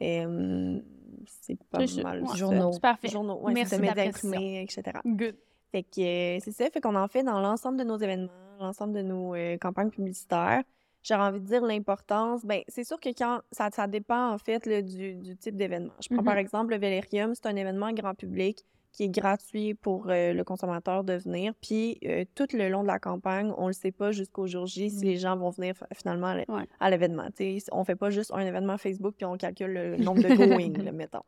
[0.01, 0.81] euh,
[1.27, 2.25] c'est pas mal.
[2.35, 2.73] Journaux.
[2.73, 3.09] C'est parfait.
[3.09, 4.99] Journaux, Merci médias imprimés, etc.
[5.05, 5.37] Good.
[5.73, 8.31] Fait que euh, c'est ça, fait qu'on en fait dans l'ensemble de nos événements,
[8.61, 10.63] l'ensemble de nos euh, campagnes publicitaires.
[11.03, 14.65] J'aurais envie de dire l'importance, ben c'est sûr que quand ça, ça dépend en fait
[14.67, 15.93] là, du, du type d'événement.
[16.01, 16.25] Je prends Mhm.
[16.25, 20.45] par exemple le Vélérium, c'est un événement grand public qui est gratuit pour euh, le
[20.45, 21.55] consommateur de venir.
[21.63, 24.91] Puis euh, tout le long de la campagne, on le sait pas jusqu'au jour J
[24.91, 26.69] si les gens vont venir finalement à Ouais.
[26.79, 27.27] à l'événement.
[27.73, 30.29] On fait pas juste un événement Facebook puis on calcule le nombre de
[30.75, 31.23] going, là, mettons.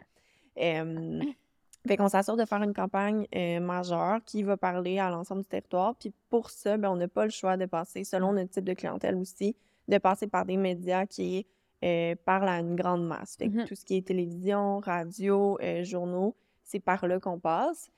[0.60, 1.20] Euh,
[1.86, 5.48] fait qu'on s'assure de faire une campagne euh, majeure qui va parler à l'ensemble du
[5.48, 5.94] territoire.
[5.96, 8.72] Puis pour ça, ben, on n'a pas le choix de passer, selon notre type de
[8.72, 9.54] clientèle aussi,
[9.88, 11.46] de passer par des médias qui
[11.84, 13.36] euh, parlent à une grande masse.
[13.36, 13.64] Fait que Mhm.
[13.66, 17.90] tout ce qui est télévision, radio, euh, journaux, c'est par là qu'on passe.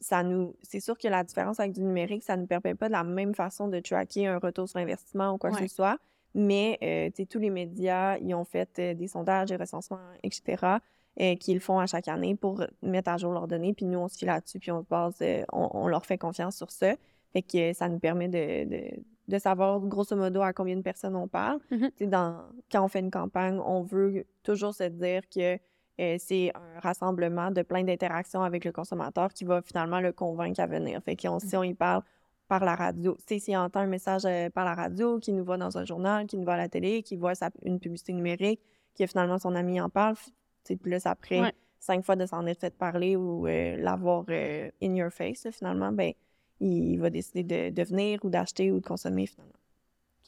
[0.00, 2.88] Ça nous, c'est sûr que la différence avec du numérique, ça ne nous permet pas
[2.88, 5.98] de la même façon de tracker un retour sur investissement ou quoi que ce soit.
[6.34, 10.78] Mais tous les médias, ils ont fait des sondages, des recensements, etc
[11.20, 13.72] euh, qu'ils font à chaque année pour mettre à jour leurs données.
[13.74, 16.18] Puis nous, on se fie là-dessus, puis on se base, euh, on, on leur fait
[16.18, 16.94] confiance sur ça.
[17.32, 18.82] Fait que ça nous permet de, de,
[19.28, 21.58] de savoir grosso modo à combien de personnes on parle.
[21.70, 21.90] Mhm.
[21.98, 22.38] Sais, dans,
[22.70, 25.58] quand on fait une campagne, on veut toujours se dire que
[26.00, 30.60] euh, c'est un rassemblement de plein d'interactions avec le consommateur qui va finalement le convaincre
[30.60, 31.00] à venir.
[31.04, 32.02] Fait que on- si on y parle
[32.48, 35.56] par la radio, sais, s'il entend un message euh, par la radio, qui nous voit
[35.56, 38.60] dans un journal, qui nous voit à la télé, qui voit sa- une publicité numérique,
[38.98, 40.16] que finalement son ami en parle,
[40.76, 41.52] plus après Ouais.
[41.80, 45.52] cinq fois de s'en être fait parler ou euh, l'avoir euh, in your face, là,
[45.52, 46.12] finalement, ben
[46.60, 49.52] il va décider de, de venir ou d'acheter ou de consommer finalement.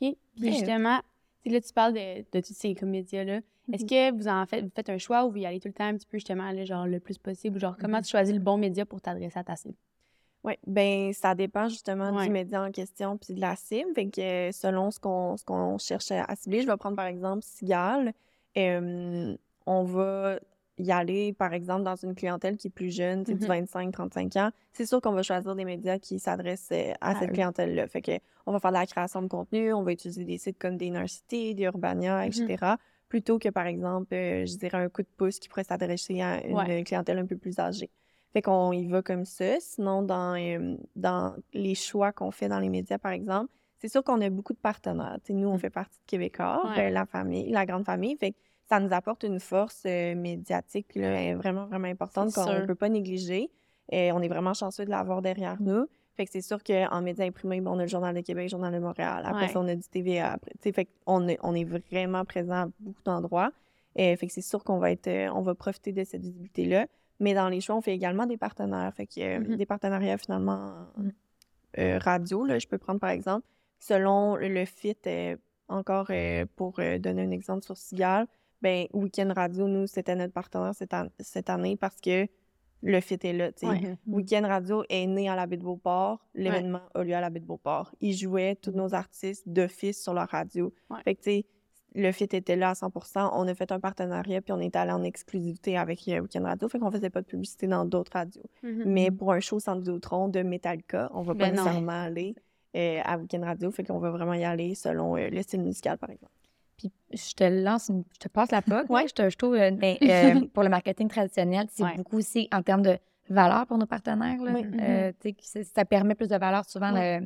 [0.03, 0.17] OK.
[0.41, 1.01] Puis justement,
[1.47, 3.41] là, tu parles de, de tous ces comédias-là.
[3.73, 3.89] Est-ce Mhm.
[3.89, 5.87] que vous en faites, vous faites un choix ou vous y allez tout le temps
[5.87, 7.57] un petit peu justement, là, genre le plus possible?
[7.57, 8.05] Ou genre, comment Mhm.
[8.05, 9.75] tu choisis le bon média pour t'adresser à ta cible?
[10.45, 12.27] Oui, ben ça dépend justement Ouais.
[12.27, 13.91] du média en question puis de la cible.
[13.95, 17.43] Fait que selon ce qu'on ce qu'on cherche à cibler, je vais prendre par exemple
[17.43, 18.13] Sigal.
[18.57, 20.39] Euh, on va
[20.79, 23.49] y aller, par exemple, dans une clientèle qui est plus jeune, tu sais, du Mhm.
[23.67, 24.51] 25-35 ans.
[24.73, 27.87] C'est sûr qu'on va choisir des médias qui s'adressent euh, à À cette clientèle-là.
[27.89, 28.13] Fait que
[28.45, 31.07] on va faire de la création de contenu, on va utiliser des sites comme Dinner
[31.09, 32.27] City, d'Urbania, Mhm.
[32.27, 32.77] etc.
[33.09, 36.45] Plutôt que, par exemple, euh, je dirais un coup de pouce qui pourrait s'adresser à
[36.45, 36.85] une Ouais.
[36.85, 37.89] clientèle un peu plus âgée.
[38.35, 39.59] Fait qu'on y va comme ça.
[39.61, 44.05] Sinon, dans, euh, dans les choix qu'on fait dans les médias, par exemple, c'est sûr
[44.05, 45.17] qu'on a beaucoup de partenaires.
[45.25, 46.69] Tu sais, nous, on fait partie de Québécois, Mm.
[46.77, 46.87] Ouais.
[46.89, 48.17] euh, la famille, la grande famille.
[48.19, 48.37] Fait que
[48.69, 52.89] ça nous apporte une force euh, médiatique là, vraiment, vraiment importante qu'on ne peut pas
[52.89, 53.51] négliger.
[53.93, 55.87] Et on est vraiment chanceux de l'avoir derrière nous.
[56.17, 58.73] Fait que c'est sûr qu'en médias imprimés, on a le Journal de Québec, le Journal
[58.73, 59.23] de Montréal.
[59.25, 59.53] Après Ouais.
[59.53, 60.33] ça, on a du TVA.
[60.33, 63.51] Après, fait qu'on est, on est vraiment présent à beaucoup d'endroits.
[63.97, 66.87] Fait que c'est sûr qu'on va être, euh, on va profiter de cette visibilité-là.
[67.21, 68.93] Mais dans les choix, on fait également des partenaires.
[68.95, 69.57] Fait que euh, Mhm.
[69.57, 70.73] des partenariats finalement
[71.79, 73.47] euh, radio, là, je peux prendre par exemple,
[73.79, 75.37] selon le fit, euh,
[75.69, 78.27] encore euh, pour donner un exemple sur Sigal,
[78.63, 82.27] ben Weekend Radio, nous, c'était notre partenaire cette, an- cette année parce que
[82.83, 83.53] le fit est là.
[83.53, 83.67] tu sais.
[83.67, 83.97] Ouais.
[84.07, 86.25] Weekend Radio est né à la baie de Beauport.
[86.35, 87.93] L'événement a lieu à la baie de Beauport.
[88.01, 90.73] Ils jouaient tous nos artistes d'office sur leur radio.
[90.91, 90.99] Ouais.
[91.05, 91.47] Fait que, tu sais,
[91.95, 94.93] le fit était là à 100% On a fait un partenariat, puis on est allé
[94.93, 96.69] en exclusivité avec euh, Weekend Radio.
[96.69, 98.43] Fait qu'on faisait pas de publicité dans d'autres radios.
[98.63, 98.83] Mhm.
[98.87, 101.63] Mais pour un show sans Vidéotron de Metallica, on va pas Ben non.
[101.65, 102.35] nécessairement aller
[102.77, 103.71] euh, à Weekend Radio.
[103.71, 106.33] Fait qu'on va vraiment y aller selon euh, le style musical, par exemple.
[106.77, 108.91] Puis je te lance, une- je te passe la POC.
[108.91, 109.09] Ouais.
[109.09, 111.97] Je, te, je trouve, euh, ben, euh, pour le marketing traditionnel, c'est Ouais.
[111.97, 112.99] beaucoup aussi en termes de
[113.31, 114.41] valeur pour nos partenaires.
[114.43, 114.53] Là.
[114.55, 114.67] Oui.
[114.81, 117.21] Euh, tu sais, que ça- permet plus de valeur souvent, Ouais.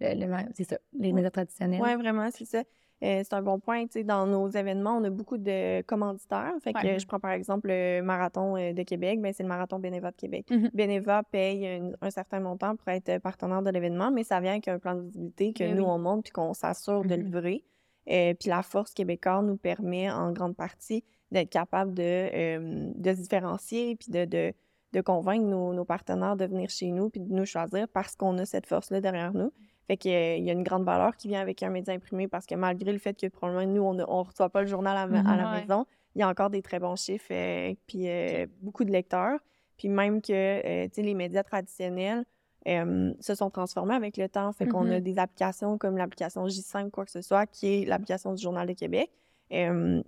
[0.00, 1.80] le, le- le- c'est ça, les médias traditionnels.
[1.82, 2.62] Oui, vraiment, c'est ça.
[3.02, 3.84] Euh, c'est un bon point.
[3.86, 6.52] Tu sais, dans nos événements, on a beaucoup de commanditaires.
[6.62, 6.98] Fait que Ouais.
[6.98, 10.44] je prends par exemple le marathon de Québec, ben, c'est le marathon Bénéva de Québec.
[10.50, 10.68] Mhm.
[10.74, 14.68] Bénéva paye un, un certain montant pour être partenaire de l'événement, mais ça vient avec
[14.68, 15.88] un plan de visibilité que Ben nous, oui.
[15.90, 17.22] on monte puis qu'on s'assure de Mhm.
[17.22, 17.64] livrer.
[18.08, 23.14] Euh, puis la force québécoise nous permet en grande partie d'être capable de, euh, de
[23.14, 24.52] se différencier puis de, de,
[24.92, 28.36] de convaincre nos, nos partenaires de venir chez nous puis de nous choisir parce qu'on
[28.38, 29.52] a cette force-là derrière nous.
[29.86, 32.54] Fait qu'il y a une grande valeur qui vient avec un média imprimé parce que
[32.54, 35.36] malgré le fait que probablement nous, on ne reçoit pas le journal à, ma- à
[35.36, 35.52] la.
[35.52, 35.60] Ouais.
[35.60, 35.84] maison,
[36.14, 39.38] il y a encore des très bons chiffres euh, puis euh, beaucoup de lecteurs.
[39.76, 42.24] Puis même que, euh, tu sais, les médias traditionnels,
[42.68, 44.52] euh, se sont transformés avec le temps.
[44.52, 45.00] Fait qu'on a Mhm.
[45.00, 48.72] des applications comme l'application J5, quoi que ce soit, qui est l'application du Journal de
[48.74, 49.10] Québec.
[49.52, 50.02] Euh,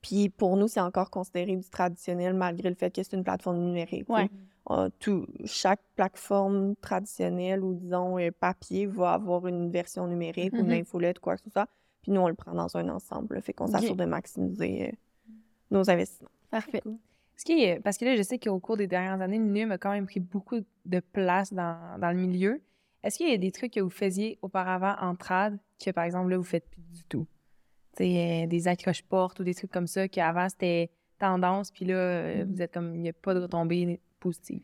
[0.00, 3.58] puis pour nous, c'est encore considéré du traditionnel malgré le fait que c'est une plateforme
[3.58, 4.08] numérique.
[4.08, 4.30] Ouais.
[4.70, 10.58] Euh, tout, chaque plateforme traditionnelle ou disons euh, papier va avoir une version numérique ou
[10.60, 10.80] une Mhm.
[10.80, 11.68] infolette, quoi que ce soit.
[12.02, 13.34] Puis nous, on le prend dans un ensemble.
[13.36, 13.40] là.
[13.42, 15.32] Fait qu'on s'assure de maximiser euh,
[15.70, 16.30] nos investissements.
[16.50, 16.82] Parfait.
[17.36, 19.72] Ce qui est, parce que là, je sais qu'au cours des dernières années, le NUM
[19.72, 22.62] a quand même pris beaucoup de place dans, dans le milieu.
[23.02, 26.30] Est-ce qu'il y a des trucs que vous faisiez auparavant en trad que, par exemple,
[26.30, 27.26] là, vous faites plus du tout?
[28.00, 32.60] Euh, des accroches-portes ou des trucs comme ça qu'avant, c'était tendance, puis là, euh, vous
[32.62, 34.62] êtes comme, il n'y a pas de retombée positive.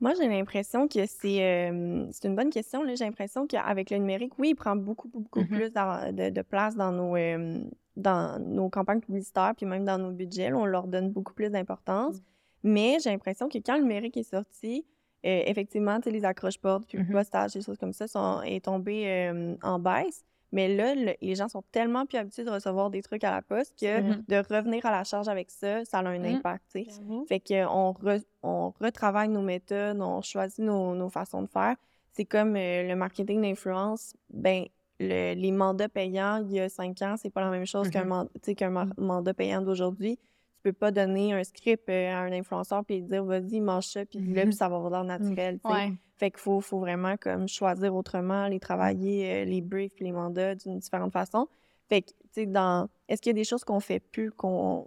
[0.00, 2.82] Moi, j'ai l'impression que c'est euh, c'est une bonne question.
[2.88, 5.46] J'ai l'impression qu'avec le numérique, oui, il prend beaucoup, beaucoup Mhm.
[5.48, 7.62] plus dans- de, de place dans nos, euh,
[7.96, 10.50] dans nos campagnes publicitaires, puis même dans nos budgets.
[10.50, 12.16] là, on leur donne beaucoup plus d'importance.
[12.62, 14.86] Mais j'ai l'impression que quand le numérique est sorti,
[15.26, 17.12] euh, effectivement, les accroches-portes, puis le Mhm.
[17.12, 20.24] postage, des choses comme ça, sont, est tombé euh, en baisse.
[20.54, 23.40] Mais là, le- les gens sont tellement plus habitués de recevoir des trucs à la
[23.42, 24.24] poste que Mhm.
[24.28, 26.36] de revenir à la charge avec ça, ça a un Mhm.
[26.36, 26.62] impact.
[26.72, 26.90] tu sais.
[27.26, 31.76] Fait qu'on re- on retravaille nos méthodes, on choisit nos, nos façons de faire.
[32.12, 34.14] C'est comme euh, le marketing d'influence.
[34.30, 34.64] Ben,
[35.08, 38.02] le- les mandats payants il y a cinq ans, c'est pas la même chose qu'un
[38.04, 38.08] Mhm.
[38.08, 40.16] man- tu sais, qu'un mar- mandat payant d'aujourd'hui.
[40.16, 44.04] Tu peux pas donner un script euh, à un influenceur puis dire vas-y, mange ça,
[44.04, 44.50] puis là, Mhm.
[44.50, 45.58] puis ça va avoir l'air naturel.
[45.64, 45.92] Ouais.
[46.16, 50.54] Fait qu'il faut, faut vraiment comme choisir autrement, les travailler, euh, les briefs, les mandats
[50.54, 51.48] d'une différente façon.
[51.88, 52.88] Fait que, tu sais, dans...
[53.08, 54.86] Est-ce qu'il y a des choses qu'on fait plus, qu'on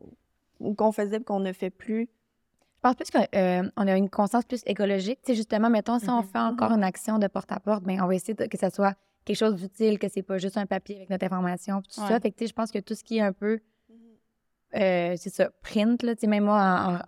[0.62, 2.08] ou qu'on faisait puis qu'on ne fait plus?
[2.78, 5.20] Je pense plus qu'on a une conscience plus écologique.
[5.24, 6.28] Tu sais, justement, mettons, si on Mhm.
[6.28, 8.96] fait encore une action de porte-à-porte, ben, on va essayer de- que ça soit
[9.26, 12.08] quelque chose d'utile, que c'est pas juste un papier avec notre information, puis tout Ouais.
[12.08, 12.20] ça.
[12.20, 13.60] Fait que, je pense que tout ce qui est un peu,
[14.76, 16.58] euh, c'est ça, print, là, tu sais, même moi,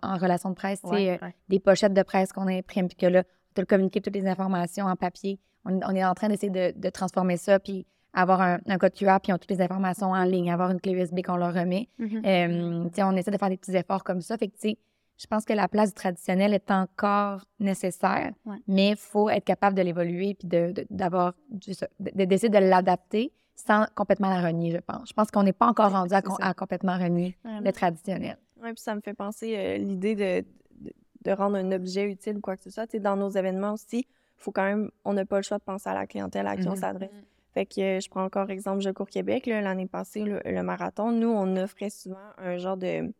[0.02, 1.34] en, en- en relation de presse, tu sais, Ouais, euh, ouais.
[1.48, 3.24] des pochettes de presse qu'on imprime, puis que là,
[3.58, 5.40] on communiquer toutes les informations en papier.
[5.64, 8.94] On, on est en train d'essayer de, de transformer ça, puis avoir un, un code
[8.94, 11.88] QR, puis ont toutes les informations en ligne, avoir une clé USB qu'on leur remet.
[11.98, 12.22] Mhm.
[12.24, 14.38] Euh, on essaie de faire des petits efforts comme ça.
[14.38, 14.78] Fait que, tu sais,
[15.18, 18.56] je pense que la place du traditionnel est encore nécessaire, Ouais.
[18.66, 20.48] mais il faut être capable de l'évoluer puis
[20.90, 21.72] d'avoir, de-
[22.14, 25.08] de- d'essayer de l'adapter sans complètement la renier, je pense.
[25.08, 28.38] Je pense qu'on n'est pas encore rendu à, complètement renier le traditionnel.
[28.62, 30.46] Oui, puis ça me fait penser euh, l'idée de,
[30.80, 30.92] de,
[31.24, 32.86] de rendre un objet utile ou quoi que ce soit.
[32.86, 35.64] Tu sais, dans nos événements aussi, faut quand même, on n'a pas le choix de
[35.64, 36.76] penser à la clientèle à qui on Mhm.
[36.76, 37.10] s'adresse.
[37.54, 41.10] Fait que euh, je prends encore exemple Je cours Québec, l'année passée, le, le marathon,
[41.10, 43.12] nous, on offrait souvent un genre de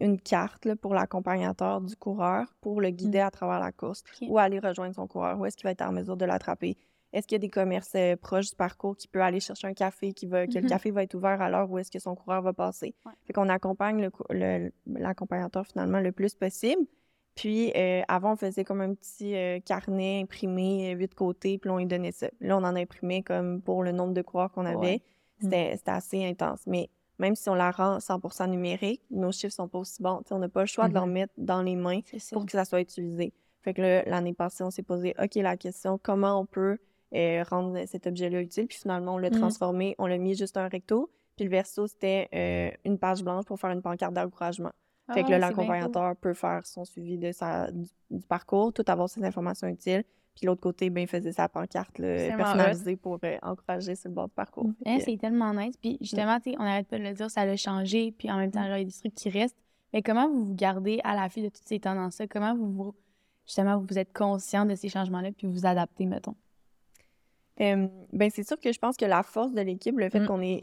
[0.00, 4.38] une carte là, pour l'accompagnateur du coureur pour le guider à travers la course ou
[4.38, 5.38] aller rejoindre son coureur.
[5.38, 6.76] Où est-ce qu'il va être en mesure de l'attraper?
[7.12, 9.74] Est-ce qu'il y a des commerces euh, proches du parcours qui peut aller chercher un
[9.74, 12.14] café, qui va, que le café va être ouvert à l'heure où est-ce que son
[12.14, 12.94] coureur va passer?
[13.04, 13.12] Ouais.
[13.26, 16.82] Fait qu'on accompagne le cou- le- l'accompagnateur finalement le plus possible.
[17.34, 21.76] Puis euh, avant, on faisait comme un petit euh, carnet imprimé, huit côtés, puis on
[21.76, 22.28] lui donnait ça.
[22.40, 24.78] Là, on en imprimait comme pour le nombre de coureurs qu'on avait.
[24.78, 25.02] Ouais.
[25.40, 26.62] C'était c'était assez intense.
[26.66, 26.88] Mais
[27.22, 30.20] même si on la rend 100% numérique, nos chiffres sont pas aussi bons.
[30.22, 31.12] T'sais, on n'a pas le choix de leur Mhm.
[31.12, 32.00] mettre dans les mains
[32.32, 33.32] pour que ça soit utilisé.
[33.62, 33.80] Fait que
[34.10, 36.78] l'année passée, on s'est posé, OK, la question, comment on peut
[37.14, 38.66] euh, rendre cet objet-là utile?
[38.66, 39.38] Puis finalement, on l'a Mhm.
[39.38, 41.10] transformé, on l'a mis juste un recto.
[41.36, 44.72] Puis le verso, c'était euh, une page blanche pour faire une pancarte d'encouragement.
[45.12, 45.64] Fait que là, Ah, cool.
[45.64, 50.04] l'accompagnateur peut faire son suivi de sa, du, du parcours, tout avoir ses informations utiles.
[50.34, 54.14] Puis l'autre côté, ben, il faisait sa pancarte là, personnalisée pour euh, encourager sur le
[54.14, 54.70] bord du parcours.
[54.86, 55.76] Hein, c'est tellement nice.
[55.76, 58.12] Puis justement, on n'arrête pas de le dire, ça a changé.
[58.12, 59.56] Puis en même temps, genre, il y a des trucs qui restent.
[59.92, 62.26] Mais comment vous vous gardez à l'affût de toutes ces tendances-là?
[62.28, 62.94] Comment vous, vous
[63.44, 66.34] justement, vous êtes conscient de ces changements-là puis vous vous adaptez, mettons?
[67.60, 70.26] Euh, ben, c'est sûr que je pense que la force de l'équipe, le fait Mm.
[70.26, 70.60] qu'on est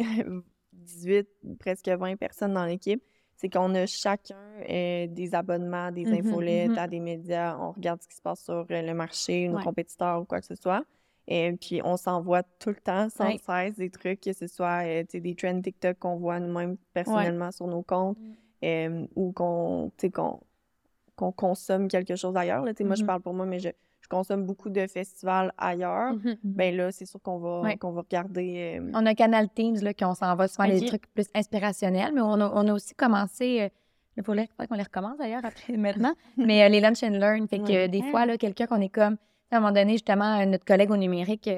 [0.74, 1.28] 18,
[1.60, 3.04] presque 20 personnes dans l'équipe,
[3.42, 4.36] c'est qu'on a chacun
[4.70, 7.58] euh, des abonnements, des Mhm, infolettes à des médias.
[7.58, 9.64] On regarde ce qui se passe sur euh, le marché, nos Ouais.
[9.64, 10.84] compétiteurs ou quoi que ce soit.
[11.28, 13.38] Et puis, on s'envoie tout le temps, sans Ouais.
[13.38, 17.68] cesse, des trucs, que ce soit euh, des trends TikTok qu'on voit nous-mêmes personnellement sur
[17.68, 18.18] nos comptes
[18.66, 20.40] euh, ou qu'on qu'on
[21.16, 22.64] qu'on consomme quelque chose ailleurs.
[22.66, 22.74] Là.
[22.82, 23.70] Moi, je parle pour moi, mais je
[24.10, 26.14] consomme beaucoup de festivals ailleurs.
[26.44, 27.78] Ben là, c'est sûr qu'on va, Ouais.
[27.78, 28.80] qu'on va regarder.
[28.80, 30.74] euh, On a Canal Teams, là, qu'on s'en va souvent Ok.
[30.80, 33.70] les trucs plus inspirationnels, mais on a, on a aussi commencé, euh,
[34.18, 37.48] il faudrait qu'on les recommence d'ailleurs après maintenant, mais euh, les Lunch and Learn.
[37.48, 37.88] Fait que Ouais.
[37.88, 38.12] des Ah.
[38.12, 39.18] fois, là, quelqu'un qu'on est comme,
[39.52, 41.50] à un moment donné, justement, notre collègue au numérique,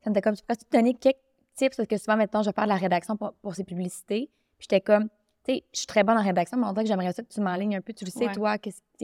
[0.00, 1.16] ça me était comme, tu pourrais te donner quelques
[1.56, 4.30] tips, parce que souvent, maintenant, je faire de la rédaction pour, pour ces publicités.
[4.58, 5.08] Puis j'étais comme,
[5.44, 7.28] tu sais, je suis très bonne en rédaction, mais on dirait que j'aimerais ça que
[7.32, 7.92] tu m'enlignes un peu.
[7.92, 8.32] Tu le sais, Ouais.
[8.32, 8.56] toi,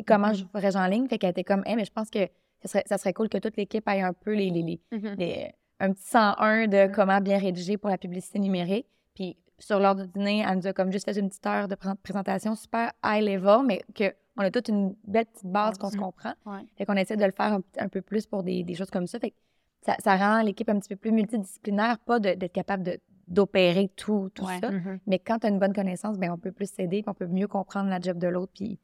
[0.06, 0.34] comment Mhm.
[0.34, 1.08] je ferais en ligne.
[1.08, 2.28] Fait qu'elle était comme, hey, mais je pense que
[2.62, 4.80] ça serait, ça serait cool que toute l'équipe aille un peu les, les, les,
[5.18, 8.86] les- un petit 101 de comment bien rédiger pour la publicité numérique.
[9.14, 11.74] Puis sur l'heure du dîner, elle nous a comme juste fait une petite heure de
[11.74, 15.90] pré- présentation super high level, mais que on a toute une belle petite base qu'on
[15.90, 16.02] se mhm.
[16.02, 16.32] comprend.
[16.46, 16.60] Ouais.
[16.78, 19.06] Fait qu'on essaie de le faire un, un peu plus pour des, des choses comme
[19.06, 19.18] ça.
[19.18, 19.36] Fait que
[19.84, 22.98] ça, ça rend l'équipe un petit peu plus multidisciplinaire, pas de- d'être capable de-
[23.28, 24.58] d'opérer tout, tout Ouais.
[24.60, 24.70] ça.
[25.06, 27.26] Mais quand tu as une bonne connaissance, ben, on peut plus s'aider, puis on peut
[27.26, 28.78] mieux comprendre la job de l'autre, puis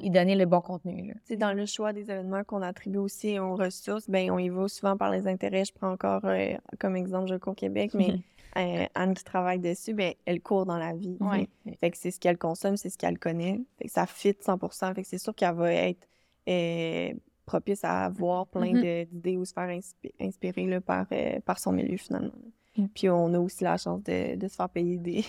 [0.00, 1.14] y donner le bon contenu.
[1.24, 4.68] sais, dans le choix des événements qu'on attribue aussi aux ressources, ben on y va
[4.68, 5.64] souvent par les intérêts.
[5.64, 8.14] Je prends encore euh, comme exemple Je cours Québec, mais
[8.56, 11.16] euh, Anne qui travaille dessus, ben elle court dans la vie.
[11.20, 11.48] Ouais.
[11.64, 13.60] Fait, fait que c'est ce qu'elle consomme, c'est ce qu'elle connaît.
[13.78, 14.58] Fait que ça fit 100
[14.94, 16.06] Fait que c'est sûr qu'elle va être
[16.48, 17.12] euh,
[17.44, 18.82] propice à avoir plein Mhm.
[18.82, 21.06] de- d'idées ou se faire inspi- inspirer là, par,
[21.44, 22.32] par son milieu finalement.
[22.76, 22.86] Mm.
[22.94, 25.24] Puis on a aussi la chance de, de se faire payer des,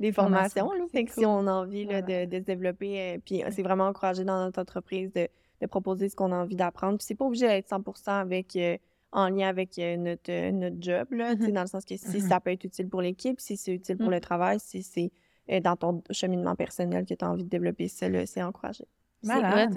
[0.00, 0.70] des formations.
[0.72, 0.84] là.
[0.92, 3.86] Fait que si on a envie là, de, de se développer, euh, puis c'est vraiment
[3.86, 5.28] encouragé dans notre entreprise de,
[5.60, 6.98] de proposer ce qu'on a envie d'apprendre.
[6.98, 8.76] Puis c'est pas obligé d'être 100 avec, euh,
[9.12, 11.52] en lien avec euh, notre, euh, notre job, là, Mhm.
[11.52, 12.28] dans le sens que si Mhm.
[12.28, 14.12] ça peut être utile pour l'équipe, si c'est utile pour Mm.
[14.14, 15.10] le travail, si c'est
[15.50, 18.84] euh, dans ton cheminement personnel que tu as envie de développer c'est encouragé.
[19.24, 19.30] Hot,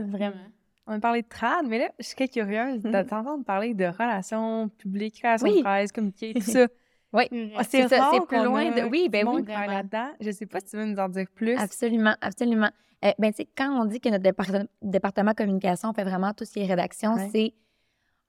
[0.07, 0.35] vraiment.
[0.87, 3.83] On a parlé de trad, mais là, je suis très curieuse de t'entendre parler de
[3.85, 5.57] relations publiques, Oui.
[5.57, 6.67] de presse, communiquer, tout ça.
[7.13, 7.23] Oui,
[7.57, 10.09] Ah, c'est ça, c'est plus loin de- oui, ben oui, là-dedans.
[10.19, 11.55] Je sais pas si tu veux nous en dire plus.
[11.57, 12.69] absolument, absolument.
[13.05, 16.45] Euh, ben, tu sais, quand on dit que notre département, département communication fait vraiment tout
[16.45, 17.29] ce qui est rédaction, Ouais.
[17.31, 17.53] c'est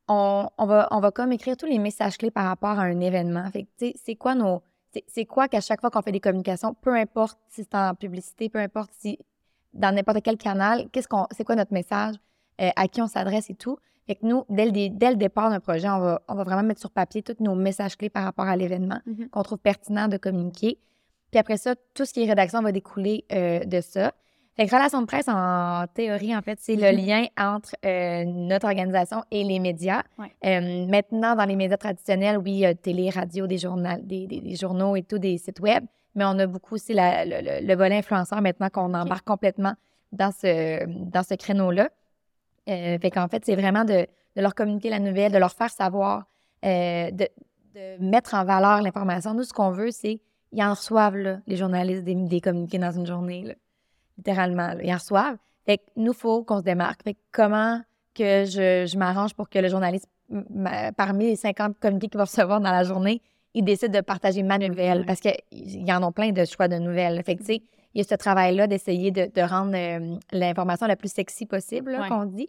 [0.08, 3.00] on, on va, on va comme écrire tous les messages clés par rapport à un
[3.00, 3.50] événement.
[3.50, 4.62] Fait que, tu sais, c'est quoi nos.
[4.92, 7.94] c'est- C'est quoi qu'à chaque fois qu'on fait des communications, peu importe si c'est en
[7.94, 9.18] publicité, peu importe si
[9.74, 12.14] dans n'importe quel canal, qu'est-ce qu'on, c'est quoi notre message,
[12.60, 13.76] euh, à qui on s'adresse et tout.
[14.08, 16.42] Fait que nous, dès le, dé- dès le départ d'un projet, on va, on va
[16.42, 19.28] vraiment mettre sur papier tous nos messages clés par rapport à l'événement Mhm.
[19.28, 20.78] qu'on trouve pertinent de communiquer.
[21.30, 24.12] Puis après ça, tout ce qui est rédaction va découler euh, de ça.
[24.56, 27.06] Fait que relation de presse, en théorie, en fait, c'est le Mhm.
[27.06, 30.02] lien entre euh, notre organisation et les médias.
[30.18, 30.32] Ouais.
[30.46, 34.26] Euh, maintenant, dans les médias traditionnels, oui, il y a télé, radio, des, journal, des,
[34.26, 37.36] des- des journaux et tout, des sites web, mais on a beaucoup aussi la- le,
[37.42, 39.74] le- le volet influenceur maintenant qu'on embarque complètement
[40.12, 41.90] dans ce, dans ce créneau-là.
[42.68, 45.70] Euh, fait qu'en fait, c'est vraiment de, de leur communiquer la nouvelle, de leur faire
[45.70, 46.24] savoir,
[46.64, 47.28] euh, de,
[47.74, 49.34] de mettre en valeur l'information.
[49.34, 50.20] Nous, ce qu'on veut, c'est
[50.52, 53.54] ils en reçoivent, là, les journalistes, des, des communiqués dans une journée, là.
[54.16, 54.68] littéralement.
[54.68, 54.82] là.
[54.82, 55.36] Ils en reçoivent.
[55.66, 57.02] Fait que nous, il faut qu'on se démarque.
[57.02, 57.80] Fait que comment
[58.14, 60.08] que je, je m'arrange pour que le journaliste,
[60.96, 63.20] parmi les 50 communiqués qu'il va recevoir dans la journée,
[63.54, 65.04] il décide de partager ma nouvelle?
[65.04, 67.22] Parce qu'il y en a plein de choix de nouvelles.
[67.24, 67.62] Fait que, tu sais,
[67.98, 71.90] il y a ce travail-là d'essayer de, de rendre euh, l'information la plus sexy possible,
[71.90, 72.08] là, Ouais.
[72.08, 72.48] qu'on dit.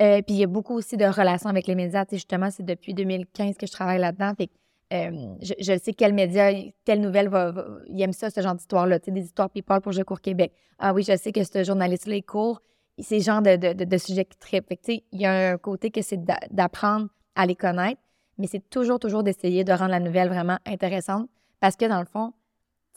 [0.00, 2.04] Euh, puis il y a beaucoup aussi de relations avec les médias.
[2.06, 4.32] Tu sais, justement, c'est depuis 2015 que je travaille là-dedans.
[4.36, 4.48] Fait
[4.92, 6.50] euh, je, je sais quel média,
[6.84, 8.98] telle nouvelle va, va- il aime ça, ce genre d'histoire-là.
[9.00, 10.52] Tu sais, des histoires people pour Je cours Québec.
[10.78, 12.60] Ah oui, je sais que ce journaliste-là, il court.
[12.98, 14.68] C'est genre de, de, de, de sujet qui trippe.
[14.68, 17.54] Fait que, tu sais, il y a un côté que c'est d'a- d'apprendre à les
[17.56, 18.00] connaître,
[18.38, 21.28] mais c'est toujours, toujours d'essayer de rendre la nouvelle vraiment intéressante
[21.60, 22.32] parce que dans le fond,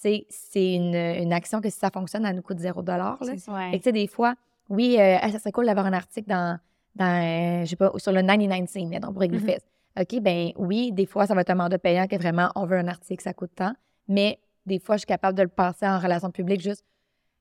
[0.01, 3.17] c'est une, une action que si ça fonctionne, elle nous coûte zéro dollar.
[3.23, 3.31] là.
[3.33, 3.71] Ouais.
[3.71, 4.35] Que, tu sais, des fois,
[4.69, 6.59] oui, euh, Ah, ça serait cool d'avoir un article dans,
[6.95, 9.49] dans euh, je sais pas, sur le 99 scene, mettons, pour Église Mhm.
[9.49, 9.65] Fest.
[9.99, 12.77] OK, ben oui, des fois, ça va être un mandat payant que vraiment, on veut
[12.77, 13.73] un article, ça coûte tant.
[14.07, 16.85] Mais des fois, je suis capable de le passer en relation publique juste,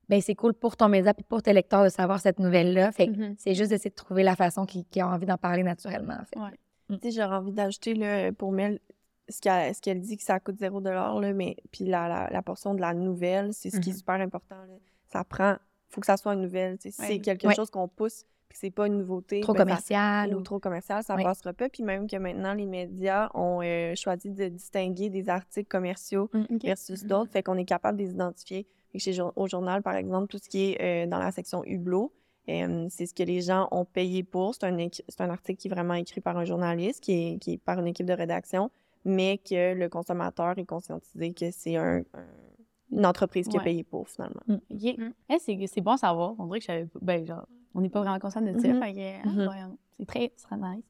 [0.09, 2.91] ben c'est cool pour ton média puis pour tes lecteurs de savoir cette nouvelle-là.
[2.93, 3.35] Fait Mhm.
[3.37, 6.25] c'est juste d'essayer de trouver la façon qui, qui a envie d'en parler naturellement, en
[6.25, 6.39] fait.
[6.41, 6.99] Ouais.
[6.99, 8.81] Tu sais, j'aurais envie d'ajouter pour Mel
[9.29, 12.43] ce qu'elle ce qu'elle dit que ça coûte 0 là, mais puis la, la, la
[12.43, 13.99] portion de la nouvelle, c'est ce qui est Mhm.
[13.99, 14.57] super important.
[14.57, 14.75] là.
[15.07, 15.57] Ça prend,
[15.89, 16.79] faut que ça soit une nouvelle.
[16.85, 16.91] Ouais.
[16.93, 17.55] c'est quelque Ouais.
[17.55, 20.35] chose qu'on pousse puis c'est pas une nouveauté, Trop ben, ça- commercial.
[20.35, 21.23] ou ou- trop commercial, ça Oui.
[21.23, 21.69] passera pas.
[21.69, 26.57] Puis même que maintenant, les médias ont euh, choisi de distinguer des articles commerciaux Mm.
[26.65, 28.67] Versus d'autres, fait qu'on est capable de les identifier.
[28.97, 32.11] Chez au journal, par exemple, tout ce qui est euh, dans la section Hublot,
[32.49, 34.55] euh, c'est ce que les gens ont payé pour.
[34.55, 37.59] C'est un, un article qui est vraiment écrit par un journaliste, qui est, qui est
[37.59, 38.71] par une équipe de rédaction,
[39.05, 42.27] mais que le consommateur est conscientisé que c'est un, un-
[42.91, 43.65] une entreprise qui a Ouais.
[43.65, 44.41] payé pour, finalement.
[44.49, 44.59] OK.
[44.71, 45.11] Mm.
[45.31, 46.35] Eh, c'est, c'est bon à savoir.
[46.39, 46.99] On dirait que je savais pas.
[47.03, 48.69] Ben, genre, on n'est pas vraiment conscient de ça.
[48.69, 48.81] Mhm.
[48.83, 49.39] ah, Mhm.
[49.49, 50.85] ouais, c'est très, très nice.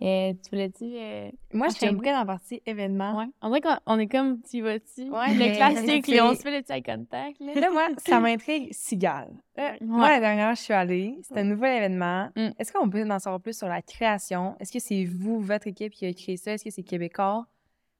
[0.00, 0.84] Euh, tu voulais-tu.
[0.84, 1.90] euh, Moi, je Enchaîner.
[1.92, 3.18] t'aimerais dans la partie événement.
[3.18, 3.24] Ouais.
[3.42, 5.10] On dirait qu'on on est comme tu vas-tu?
[5.10, 7.40] Ouais, le classique, c'est- on se fait le petit contact.
[7.40, 7.54] Là.
[7.54, 9.32] Là, moi, ça m'intrigue Cigale.
[9.56, 11.18] Là, Moi, la dernière fois, je suis allée.
[11.22, 12.28] C'était un nouvel événement.
[12.36, 12.50] Mm.
[12.58, 14.54] Est-ce qu'on peut en savoir plus sur la création?
[14.60, 16.52] Est-ce que c'est vous, votre équipe, qui a créé ça?
[16.52, 17.46] Est-ce que c'est québécois?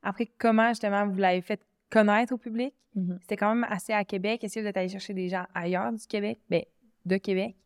[0.03, 2.73] Après, comment, justement, vous l'avez fait connaître au public?
[2.95, 3.19] Mhm.
[3.23, 4.45] C'était quand même assez à Québec.
[4.45, 6.39] Est-ce que vous êtes allé chercher des gens ailleurs du Québec?
[6.49, 6.63] Ben,
[7.07, 7.57] de Québec.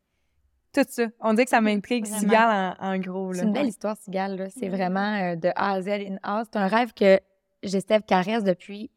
[0.73, 1.05] Tout ça.
[1.21, 2.07] On dit que ça m'intrigue.
[2.07, 3.33] Cigale en, en gros.
[3.35, 4.37] C'est une belle histoire, Cigale.
[4.37, 4.49] là.
[4.51, 6.43] C'est vraiment euh, de A à Z in A.
[6.45, 7.21] C'est un rêve que
[7.63, 8.91] Gestève caresse depuis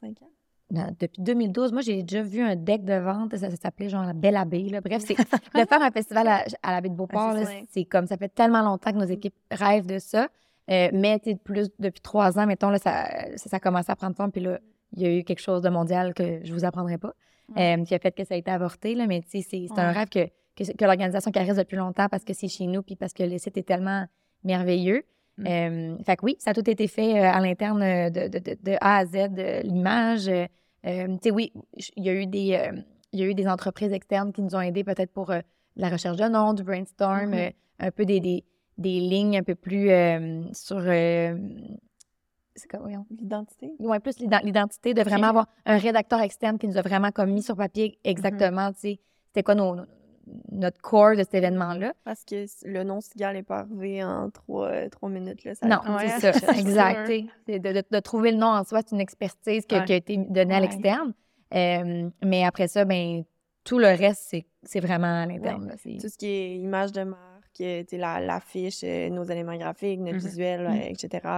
[0.00, 0.30] Cinq ans?
[0.72, 4.04] Non, depuis 2012, moi, j'ai déjà vu un deck de vente, ça, ça s'appelait genre
[4.04, 4.68] la Belle Abbé.
[4.68, 4.80] Là.
[4.80, 7.52] Bref, c'est de faire un festival à, à la baie de Beauport, Ah, c'est ça.
[7.70, 10.28] c'est comme ça fait tellement longtemps que nos équipes rêvent de ça.
[10.70, 13.90] Euh, mais tu sais, plus depuis trois ans, mettons, là, ça, ça, ça a commencé
[13.90, 14.60] à prendre forme, puis là,
[14.92, 17.14] il y a eu quelque chose de mondial que je vous apprendrai pas.
[17.56, 17.76] Ouais.
[17.80, 18.94] euh, qui a fait que ça a été avorté.
[18.94, 20.28] Là, mais tu sais, c'est c'est un rêve que,
[20.68, 23.38] que, que l'organisation caresse depuis longtemps parce que c'est chez nous puis parce que le
[23.38, 24.06] site est tellement
[24.44, 25.02] merveilleux.
[25.38, 25.46] Mm.
[25.46, 28.38] Euh, fait que oui, ça a tout été fait euh, à l'interne euh, de, de,
[28.38, 30.28] de, de A à Z, de l'image.
[30.28, 30.46] euh,
[30.82, 31.52] tu sais, oui,
[31.96, 32.54] il y a eu des...
[32.54, 32.80] euh,
[33.12, 35.32] il y a eu des entreprises externes qui nous ont aidés peut-être pour
[35.76, 37.34] la recherche de noms, du brainstorm, Mhm.
[37.34, 37.50] euh,
[37.80, 38.44] un peu des, des,
[38.78, 39.90] des lignes un peu plus
[40.52, 40.78] sur...
[43.10, 43.72] L'identité?
[43.78, 47.30] Ouais, plus l'ident- l'identité, de vraiment avoir un rédacteur externe qui nous a vraiment comme
[47.32, 49.86] mis sur papier exactement, tu sais, c'était quoi nos- nos-
[50.52, 51.92] notre core de cet événement-là.
[52.04, 55.44] Parce que le nom Cigale n'est pas arrivé en trois, euh, trois minutes.
[55.44, 57.08] Là, ça Non, ouais, c'est ça, exact.
[57.48, 59.84] De, de- de trouver le nom en soi, c'est une expertise que- Ouais.
[59.84, 61.12] qui a été donnée à l'externe.
[61.54, 63.22] Euh, mais après ça, ben
[63.64, 65.74] tout le reste, c'est- c'est vraiment à l'interne.
[66.00, 70.24] Tout ce qui est image de marque, la- l'affiche, euh, nos éléments graphiques, notre Mhm.
[70.24, 70.76] visuel, Mhm.
[70.76, 71.28] euh, etc.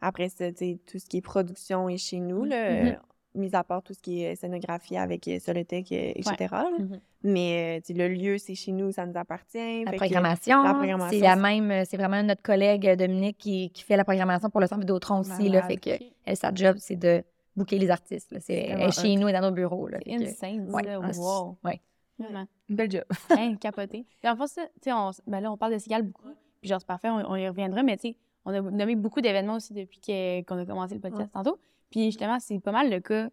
[0.00, 2.86] Après ça, tout ce qui est production est chez nous, là, Mhm.
[2.88, 2.92] euh,
[3.36, 6.34] mis à part tout ce qui est scénographie avec euh, Solotech, etc.
[6.50, 6.70] là.
[6.78, 7.00] Mhm.
[7.24, 9.84] Mais euh, le lieu, c'est chez nous, ça nous appartient.
[9.84, 13.82] La programmation, la c'est programmation, la même, euh, c'est vraiment notre collègue Dominique qui, qui
[13.82, 15.48] fait la programmation pour le centre Vidéotron aussi.
[15.48, 15.66] Là, Malade.
[15.66, 17.22] fait que elle, sa job, c'est de
[17.56, 18.32] booker les artistes.
[18.32, 18.38] là.
[18.40, 19.88] C'est, elle est chez nous et dans nos bureaux.
[19.88, 21.00] Là, que- insane, ouais, ça.
[21.00, 21.56] ouais, c'est- Wow.
[21.64, 21.80] ouais.
[22.18, 22.46] Vraiment.
[22.68, 23.04] Une belle job.
[23.30, 24.06] Hein, capoté.
[24.22, 24.62] Puis en fait, ça,
[24.96, 26.28] on, ben là, on parle de Cigale beaucoup.
[26.60, 29.20] Puis genre, c'est parfait, on, on y reviendra, mais tu sais, on a nommé beaucoup
[29.20, 31.58] d'événements aussi depuis que- qu'on a commencé le podcast tantôt.
[31.90, 33.28] Puis justement, c'est pas mal le cas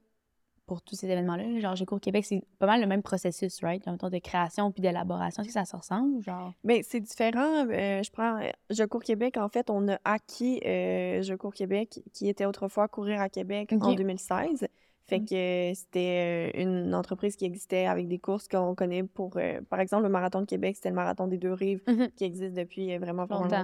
[0.65, 1.43] pour tous ces événements-là.
[1.43, 1.59] là.
[1.59, 3.85] Genre, Gécours Québec, c'est pas mal le même processus, right?
[3.87, 5.43] En même temps, de création puis d'élaboration.
[5.43, 6.21] Est-ce que ça se ressemble?
[6.23, 7.67] Genre, Ben, c'est différent.
[7.69, 9.35] Euh, je prends euh, Je cours Québec.
[9.37, 13.73] En fait, on a acquis euh, Je cours Québec, qui était autrefois Courir à Québec
[13.73, 13.97] en Ok.
[13.97, 14.67] 2016.
[15.05, 15.25] Fait Mm.
[15.25, 20.03] que c'était une entreprise qui existait avec des courses qu'on connaît pour, euh, par exemple,
[20.03, 22.09] le marathon de Québec, c'était le marathon des deux rives Mhm.
[22.15, 23.59] qui existe depuis vraiment, vraiment Longtemps.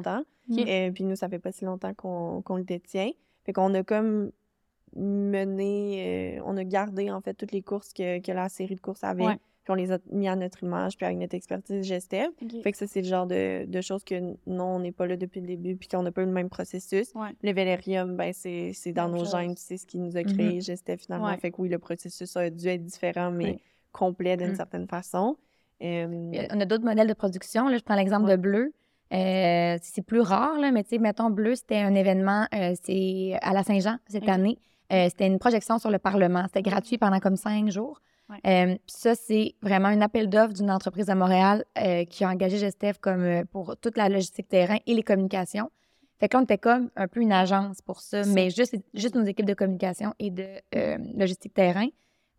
[0.49, 0.91] longtemps.
[0.93, 3.11] Puis nous, ça fait pas si longtemps qu'on qu'on le détient.
[3.45, 4.31] Fait qu'on a comme
[4.95, 8.81] mené, euh, on a gardé en fait toutes les courses que, que la série de
[8.81, 9.25] courses avait.
[9.25, 9.35] Ouais.
[9.63, 12.29] Puis on les a mis à notre image, puis avec notre expertise Gestev.
[12.63, 14.15] Fait que ça, c'est le genre de, de choses que
[14.47, 16.49] non, on n'est pas là depuis le début, puis qu'on n'a pas eu le même
[16.49, 17.11] processus.
[17.13, 17.29] Ouais.
[17.43, 19.31] Le Vélérium, ben, c'est c'est dans nos chose.
[19.31, 21.27] gènes, c'est ce qui nous a créé Gestev finalement.
[21.27, 21.37] Ouais.
[21.37, 23.59] Fait que oui, le processus a dû être différent, mais
[23.91, 24.55] complet d'une Mm.
[24.55, 25.35] certaine façon.
[25.83, 27.67] Euh, On a d'autres modèles de production.
[27.69, 28.73] Là, je prends l'exemple de Bleu.
[29.11, 33.37] Euh, c'est plus rare, là, mais tu sais, mettons, Bleu, c'était un événement, euh, c'est
[33.41, 34.59] à la Saint-Jean cette année.
[34.91, 36.43] Euh, c'était une projection sur le Parlement.
[36.47, 38.01] C'était gratuit pendant comme cinq jours.
[38.29, 38.37] Ouais.
[38.45, 42.57] Euh, ça, c'est vraiment un appel d'offres d'une entreprise de Montréal euh, qui a engagé
[42.57, 45.71] Gestef comme pour toute la logistique terrain et les communications.
[46.19, 48.29] Fait que là, on était comme un peu une agence pour ça, Ça.
[48.31, 50.45] mais juste, juste nos équipes de communication et de
[51.17, 51.87] logistique terrain.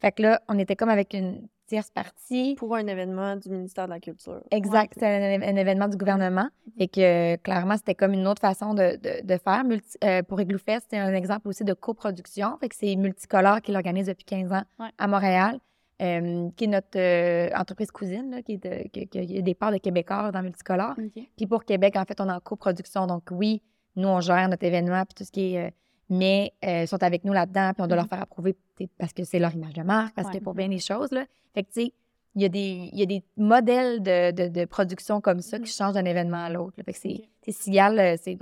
[0.00, 2.54] Fait que là, on était comme avec une tierce partie.
[2.58, 4.42] pour un événement du ministère de la Culture.
[4.50, 6.48] Exact, c'est un, un événement du gouvernement.
[6.78, 9.62] Et que euh, clairement, c'était comme une autre façon de, de, de faire.
[9.64, 12.56] Multi- euh, pour Igloo Fest, c'est un exemple aussi de coproduction.
[12.60, 14.88] Fait que c'est Multicolore qui l'organise depuis 15 ans Ouais.
[14.98, 15.60] à Montréal,
[16.02, 19.54] euh, qui est notre euh, entreprise cousine, là, qui, est de- qui- qui a des
[19.54, 20.94] parts de Québécois dans Multicolore.
[21.36, 23.06] Puis pour Québec, en fait, on est en coproduction.
[23.06, 23.62] Donc oui,
[23.96, 25.72] nous, on gère notre événement puis tout ce qui est...
[26.10, 28.56] euh, mais euh, ils sont avec nous là-dedans, puis on doit leur faire approuver
[28.98, 30.38] parce que c'est leur image de marque, parce Ouais.
[30.38, 31.10] que pour bien des choses.
[31.12, 31.24] Là.
[31.54, 31.92] Fait que, tu sais,
[32.36, 35.58] il y, a des, il y a des modèles de, de, de production comme ça
[35.58, 36.76] qui changent d'un événement à l'autre.
[36.84, 37.28] Fait que c'est, Ok.
[37.42, 38.38] tu sais, Sigal, euh, c'est,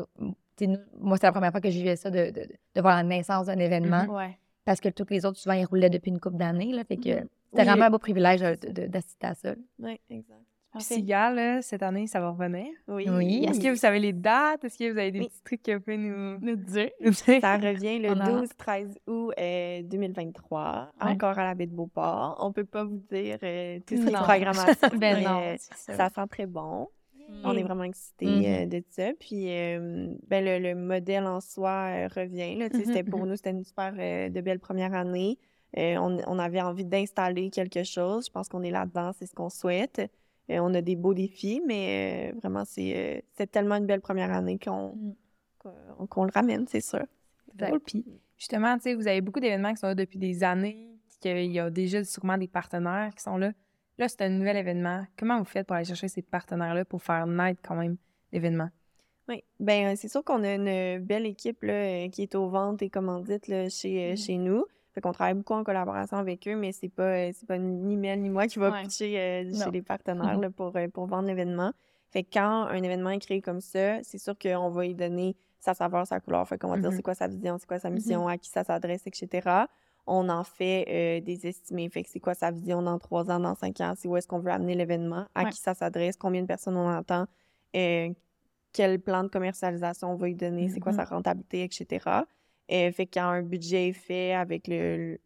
[0.98, 2.42] moi, c'est la première fois que je vivais ça, de, de,
[2.74, 4.36] de voir la naissance d'un événement, Ouais.
[4.64, 6.72] parce que tous les autres, souvent, ils roulaient depuis une couple d'années.
[6.72, 7.22] Là, fait que c'était
[7.54, 7.64] Oui.
[7.64, 9.54] vraiment un beau privilège de- d'assister à ça.
[9.78, 10.34] Oui, exact.
[10.80, 12.66] Sigal, là, cette année, ça va revenir.
[12.88, 13.06] Oui.
[13.08, 13.44] Oui.
[13.48, 14.64] Est-ce que vous savez les dates?
[14.64, 15.28] Est-ce que vous avez des Oui.
[15.28, 16.90] petits trucs que vous pouvez nous, Nous dire?
[17.40, 21.10] Ça revient le On a- 12-13 août euh, 2023, Ouais.
[21.12, 22.36] encore à la baie de Beauport.
[22.40, 25.56] On peut pas vous dire euh, tout ce qui est programmation, Ben mais, non, euh,
[25.58, 26.88] ça sent très bon.
[27.44, 29.10] On est vraiment excités euh, de ça.
[29.20, 32.54] Puis euh, ben, le, le modèle en soi euh, revient.
[32.56, 35.38] Là, c'était pour nous, c'était une super euh, de belle première année.
[35.76, 38.24] Euh, on, on avait envie d'installer quelque chose.
[38.28, 40.00] Je pense qu'on est là-dedans, c'est ce qu'on souhaite.
[40.50, 44.00] Euh, on a des beaux défis, mais euh, vraiment, c'est euh, c'est tellement une belle
[44.00, 46.06] première année qu'on Mm.
[46.08, 47.04] qu'on le ramène, c'est sûr.
[47.58, 47.80] Cool.
[47.80, 48.04] Puis
[48.38, 51.52] justement, tu sais, vous avez beaucoup d'événements qui sont là depuis des années, puis qu'il
[51.52, 53.52] y a déjà sûrement des partenaires qui sont là.
[53.98, 55.04] Là, c'est un nouvel événement.
[55.18, 57.96] Comment vous faites pour aller chercher ces partenaires-là pour faire naître quand même
[58.32, 58.68] l'événement?
[59.28, 62.88] Oui, euh, c'est sûr qu'on a une belle équipe là, qui est aux ventes et
[62.88, 64.16] commandites là, chez, Mhm.
[64.16, 64.64] chez nous.
[64.98, 67.96] Fait qu'on travaille beaucoup en collaboration avec eux, mais c'est pas, euh, c'est pas ni
[67.96, 68.82] Mel ni moi qui va Ouais.
[68.82, 70.42] pitcher euh, chez les partenaires Mhm.
[70.42, 71.70] là, pour, euh, pour vendre l'événement.
[72.10, 75.36] Fait que quand un événement est créé comme ça, c'est sûr qu'on va y donner
[75.60, 76.48] sa saveur, sa couleur.
[76.48, 76.96] Fait qu'on va dire Mhm.
[76.96, 79.66] c'est quoi sa vision, c'est quoi sa mission, à qui ça s'adresse, etc.
[80.04, 81.88] On en fait euh, des estimés.
[81.90, 84.26] Fait que c'est quoi sa vision dans trois ans, dans cinq ans, c'est où est-ce
[84.26, 85.50] qu'on veut amener l'événement, à Ouais.
[85.50, 87.26] qui ça s'adresse, combien de personnes on entend,
[87.76, 88.08] euh,
[88.72, 92.24] quel plan de commercialisation on va y donner, c'est quoi sa rentabilité, etc.
[92.70, 95.20] Euh, fait quand un budget est fait avec le, le-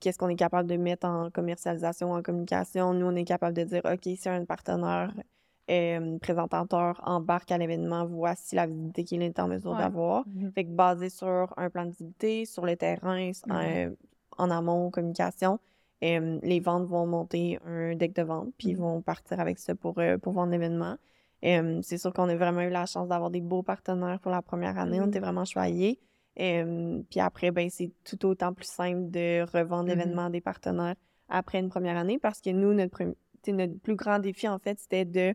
[0.00, 2.92] qu'est-ce qu'on est capable de mettre en commercialisation, en communication.
[2.92, 5.14] Nous, on est capable de dire, OK, si un partenaire
[5.70, 9.78] euh, présentateur embarque à l'événement, voici la visibilité qu'il est en mesure Ouais.
[9.78, 10.24] d'avoir.
[10.28, 10.52] Mhm.
[10.52, 13.32] Fait que basé sur un plan de visibilité, sur le terrain, Mhm.
[13.50, 13.90] euh,
[14.38, 15.58] en amont, communication,
[16.04, 18.80] euh, les ventes vont monter un deck de vente, puis ils Mhm.
[18.82, 20.96] vont partir avec ça pour, pour vendre l'événement.
[21.42, 24.76] C'est sûr qu'on a vraiment eu la chance d'avoir des beaux partenaires pour la première
[24.78, 25.00] année.
[25.00, 25.98] On était vraiment choyés.
[26.40, 29.98] Euh, puis après, ben, c'est tout autant plus simple de revendre Mhm.
[29.98, 30.94] l'événement à des partenaires
[31.28, 33.02] après une première année parce que nous, notre,
[33.48, 35.34] notre plus grand défi, en fait, c'était de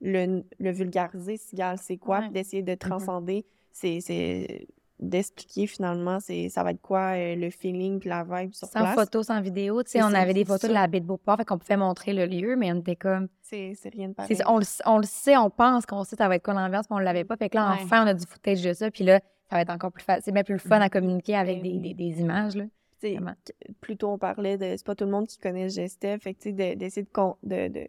[0.00, 2.22] le, le vulgariser, c'est quoi, Ouais.
[2.24, 4.66] puis d'essayer de transcender, c'est, c'est
[4.98, 8.80] d'expliquer finalement c'est, ça va être quoi euh, le feeling puis la vibe sur Sans
[8.80, 8.94] place.
[8.94, 9.82] photos, sans vidéo.
[9.82, 12.12] Tu sais, on avait des photos de la baie de Beauport, fait qu'on pouvait montrer
[12.12, 13.28] le lieu, mais on était comme.
[13.42, 14.36] C'est, rien de pareil.
[14.46, 17.00] on, on le sait, on pense qu'on sait ça va être quoi l'ambiance, mais on
[17.00, 17.36] l'avait pas.
[17.36, 17.78] Fait que là, Ouais.
[17.82, 19.20] enfin, on a du footage de ça, puis là,
[19.50, 20.22] ça va être encore plus facile.
[20.24, 22.64] C'est bien plus fun à communiquer avec Ben des, des, des images, là.
[22.64, 23.34] Tu sais, Vraiment.
[23.44, 26.34] que- plus tôt on parlait de c'est pas tout le monde qui connaît Gestef fait
[26.34, 27.88] que tu sais de- d'essayer de, con- de, de,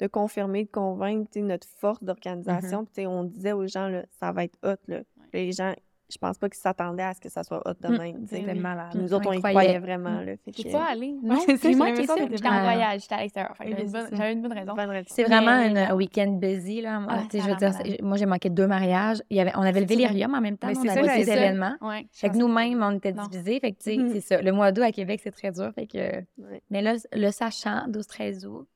[0.00, 4.32] de confirmer de convaincre notre force d'organisation tu sais on disait aux gens là, ça
[4.32, 5.00] va être hot là
[5.34, 5.74] les gens
[6.10, 7.98] je pense pas qu'ils s'attendaient à ce que ça soit hot de Mm.
[7.98, 8.26] même.
[8.28, 8.88] C'était malade.
[8.92, 11.08] Puis nous autres on y croyait vraiment là fait que- pas allé.
[11.08, 11.68] Ouais, Non, c'est ça.
[11.68, 13.54] que t'étais J'étais en voyage, j'étais à l'extérieur.
[13.58, 14.74] J'avais une bonne- raison.
[15.08, 15.76] C'est vraiment non.
[15.90, 17.00] un week-end busy, là.
[17.00, 19.22] Moi, Ah, je veux dire, moi, j'ai manqué deux mariages.
[19.30, 19.86] Il y avait, on avait le.
[19.86, 21.32] Vélirium en même temps, Mais on c'est ça, avait dire.
[21.34, 21.74] événements.
[21.80, 22.06] Ouais.
[22.12, 23.60] Fait que nous-mêmes, on était divisés.
[23.60, 24.10] Fait que, tu sais, Mhm.
[24.12, 24.42] c'est ça.
[24.42, 25.70] Le mois d'août à Québec, c'est très dur.
[25.74, 25.98] Fait que...
[26.38, 26.62] Ouais.
[26.70, 28.66] Mais là, le sachant, 12-13 août,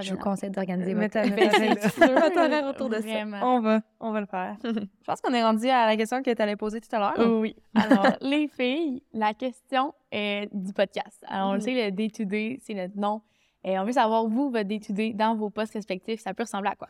[0.00, 3.24] Je vous conseille d'organiser Mais votre horaire autour de ça.
[3.42, 4.56] On va, on va le faire.
[4.64, 7.40] Je pense qu'on est rendu à la question que tu allais poser tout à l'heure.
[7.40, 7.54] Oui.
[7.74, 11.24] Alors, les filles, la question est du podcast.
[11.28, 13.22] Alors, on le sait, le day-to-day, c'est notre nom.
[13.62, 16.76] Et on veut savoir, vous, votre day-to-day dans vos postes respectifs, ça peut ressembler à
[16.76, 16.88] quoi?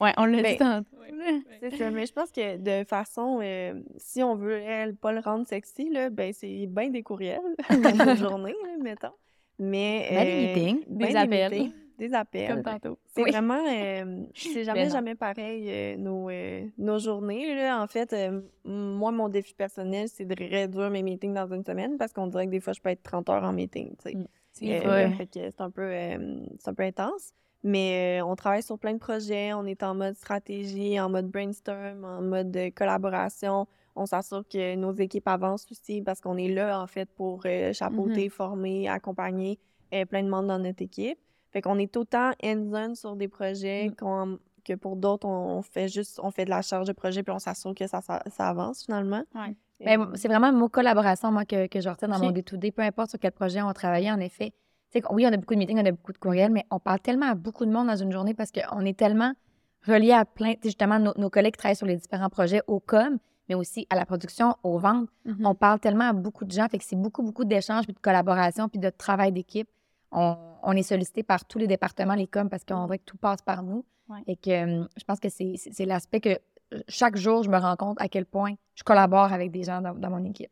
[0.00, 0.96] ouais, on l'a dit Ben, tantôt.
[1.60, 5.20] C'est ça, mais je pense que de façon, euh, si on veut elle, pas le
[5.20, 7.40] rendre sexy, là, ben c'est bien des courriels,
[7.70, 9.14] dans une journée, là, mettons.
[9.58, 11.50] Mais, Ben, des euh, ben Des appels.
[11.52, 12.48] meetings, des appels.
[12.48, 12.98] Comme tantôt.
[13.14, 13.30] C'est Oui.
[13.30, 14.94] vraiment, euh, c'est jamais, Ben non.
[14.94, 17.54] jamais pareil euh, nos, euh, nos journées.
[17.54, 17.80] Là.
[17.82, 21.96] En fait, euh, moi, mon défi personnel, c'est de réduire mes meetings dans une semaine
[21.98, 23.94] parce qu'on dirait que des fois, je peux être 30 heures en meeting.
[24.04, 24.24] Mm.
[24.62, 27.32] Euh, que c'est un peu, euh, c'est un peu intense.
[27.64, 29.52] Mais euh, on travaille sur plein de projets.
[29.54, 33.66] On est en mode stratégie, en mode brainstorm, en mode euh, collaboration.
[33.96, 37.72] On s'assure que nos équipes avancent aussi parce qu'on est là, en fait, pour euh,
[37.72, 39.58] chapeauter, former, accompagner
[39.92, 41.18] euh, plein de monde dans notre équipe.
[41.52, 44.36] Fait qu'on est autant hands-on sur des projets Mm.
[44.64, 47.32] que pour d'autres, on, on fait juste, on fait de la charge de projet puis
[47.32, 49.22] on s'assure que ça, ça, ça avance finalement.
[49.34, 49.54] Ouais.
[49.80, 52.72] Ben, Euh, c'est vraiment le mot collaboration, moi, que, que je retiens dans mon day-to-day,
[52.72, 54.52] peu importe sur quel projet on travaillait, en effet.
[55.10, 57.26] Oui, on a beaucoup de meetings, on a beaucoup de courriels, mais on parle tellement
[57.26, 59.32] à beaucoup de monde dans une journée parce qu'on est tellement
[59.86, 63.18] reliés à plein, justement, nos, nos collègues qui travaillent sur les différents projets au com,
[63.48, 65.08] mais aussi à la production, aux ventes.
[65.24, 65.46] Mhm.
[65.46, 68.00] On parle tellement à beaucoup de gens, fait que c'est beaucoup, beaucoup d'échanges, puis de
[68.00, 69.68] collaboration, puis de travail d'équipe.
[70.12, 73.16] On, on est sollicité par tous les départements, les coms, parce qu'on dirait que tout
[73.16, 73.84] passe par nous.
[74.08, 74.20] Ouais.
[74.26, 74.50] Et que
[74.82, 76.38] euh, je pense que c'est l'aspect que
[76.74, 79.80] euh, chaque jour, je me rends compte à quel point je collabore avec des gens
[79.80, 80.50] dans, dans mon équipe.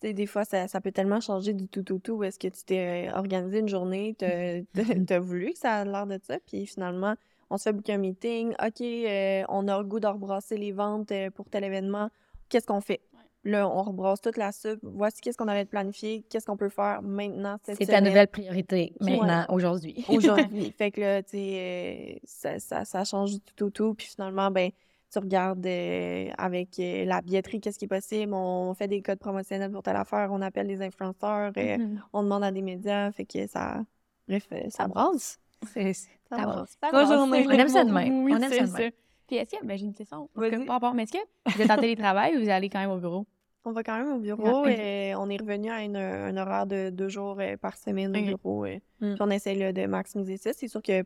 [0.00, 2.22] Tu sais, des fois, ça, ça peut tellement changer du tout au tout.
[2.24, 4.16] Est-ce que tu t'es euh, organisé une journée,
[5.06, 7.14] t'as voulu que ça a l'air de ça, puis finalement,
[7.50, 8.52] on se fait booker un meeting.
[8.52, 12.10] OK, euh, on a le goût de rebrasser les ventes pour tel événement.
[12.48, 13.00] Qu'est-ce qu'on fait?
[13.46, 14.78] Là, on rebrasse toute la soupe.
[14.82, 16.24] Voici qu'est-ce qu'on avait planifié.
[16.30, 19.18] Qu'est-ce qu'on peut faire maintenant, cette C'est ta nouvelle priorité Ouais.
[19.18, 20.02] maintenant, aujourd'hui.
[20.08, 20.70] aujourd'hui.
[20.78, 23.94] fait que là, tu sais, euh, ça, ça, ça change du tout au tout.
[23.94, 24.70] Puis finalement, ben,
[25.12, 28.32] tu regardes euh, avec euh, la billetterie, qu'est-ce qui est possible?
[28.32, 30.30] On fait des codes promotionnels pour telle affaire.
[30.32, 31.52] On appelle des influenceurs.
[31.58, 32.02] euh, Mhm.
[32.14, 33.12] on demande à des médias.
[33.12, 33.82] Fait que ça.
[34.26, 35.38] Bref, ça Ça brasse.
[35.72, 35.92] C'est-
[36.30, 36.76] Ça ça brasse.
[36.80, 37.10] brasse.
[37.10, 38.24] On aime ça de même.
[38.24, 38.90] Oui, On aime ça de même.
[39.34, 40.28] Puis est-ce que, ben, j'ai une question.
[40.34, 41.18] Par rapport- mais est-ce que
[41.56, 43.26] vous êtes en télétravail ou vous allez quand même au bureau?
[43.64, 44.62] On va quand même au bureau.
[44.64, 44.78] Ouais, ok.
[44.78, 48.20] et on est revenu à une- un horaire de deux jours euh, par semaine au
[48.22, 48.64] bureau.
[48.66, 48.76] euh.
[49.00, 49.14] Mm.
[49.14, 50.52] Puis on essaie là, de maximiser ça.
[50.52, 51.02] C'est sûr que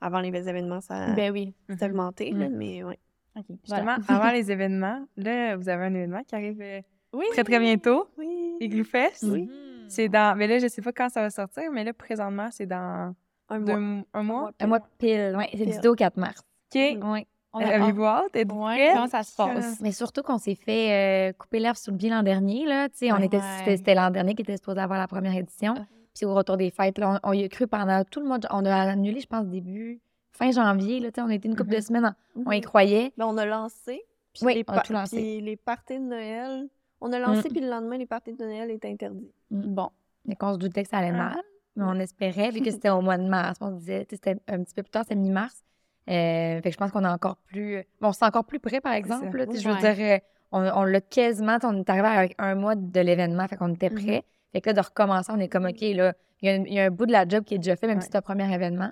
[0.00, 1.54] avant les événements, ça Ben oui.
[1.68, 2.32] s'est augmenté.
[2.32, 2.54] là, Mm.
[2.56, 2.98] mais ouais.
[3.36, 3.44] OK.
[3.64, 6.80] Justement, avant les événements, là, vous avez un événement qui arrive euh,
[7.12, 7.24] Oui.
[7.30, 8.56] très, très bientôt, Oui.
[8.60, 9.24] Igloo Fest.
[9.28, 9.48] Oui.
[9.88, 10.36] C'est dans...
[10.36, 13.14] Mais là, je sais pas quand ça va sortir, mais là, présentement, c'est dans
[13.48, 14.04] Un deux- mois.
[14.14, 14.50] un mois?
[14.60, 15.44] Un mois pile, oui.
[15.52, 15.80] C'est du Pile.
[15.80, 16.42] 2 au 4 mars.
[16.74, 16.80] OK.
[17.04, 17.26] Oui.
[17.52, 18.34] On a- Avez-vous hâte?
[18.34, 19.80] Ouais, comment ça se passe?
[19.80, 22.64] Mais surtout qu'on s'est fait euh, couper l'herbe sous le pied l'an dernier.
[22.66, 22.88] Là.
[22.88, 23.26] Tu sais, on Ouais.
[23.26, 25.74] était, c'était, c'était l'an dernier qui était supposé avoir la première édition.
[25.76, 25.84] Ah.
[26.14, 28.38] Puis au retour des fêtes, là, on, on y a cru pendant tout le mois.
[28.38, 30.00] de- on a annulé, je pense, début,
[30.32, 31.00] fin janvier.
[31.00, 31.82] Là, tu sais, on a été une couple de Mhm.
[31.82, 33.12] semaines, en- on y croyait.
[33.16, 34.02] Ben, on a lancé.
[34.32, 35.16] Puis Oui, les on a tout lancé.
[35.16, 36.68] Puis les parties de Noël.
[37.00, 37.52] On a lancé, Mm.
[37.52, 39.32] puis le lendemain, les parties de Noël étaient interdites.
[39.50, 39.88] Bon.
[40.26, 41.30] Mais qu'on se doutait que ça allait Ah.
[41.34, 41.42] mal.
[41.76, 43.56] Mais on espérait, vu que c'était au mois de mars.
[43.60, 45.64] On se disait, c'était un petit peu plus tard, c'était mi-mars.
[46.10, 47.84] Euh, fait que je pense qu'on est encore plus.
[48.00, 49.36] Bon, on s'est encore plus près, par exemple.
[49.36, 50.18] là, je veux dire, euh,
[50.52, 51.58] on, on l'a quasiment.
[51.62, 54.04] On est arrivé avec un mois de l'événement, fait qu'on était Mhm.
[54.04, 54.24] prêt.
[54.52, 56.74] Fait que là, de recommencer, on est comme, OK, là, il y, a un- il
[56.74, 58.02] y a un bout de la job qui est déjà fait, même Ouais.
[58.02, 58.90] si c'est un premier événement.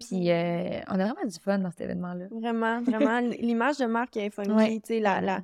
[0.00, 2.26] Puis euh, on a vraiment du fun dans cet événement-là.
[2.30, 3.20] Vraiment, vraiment.
[3.20, 4.74] L'image de marque est funky, Ouais.
[4.80, 5.40] tu sais, la, la,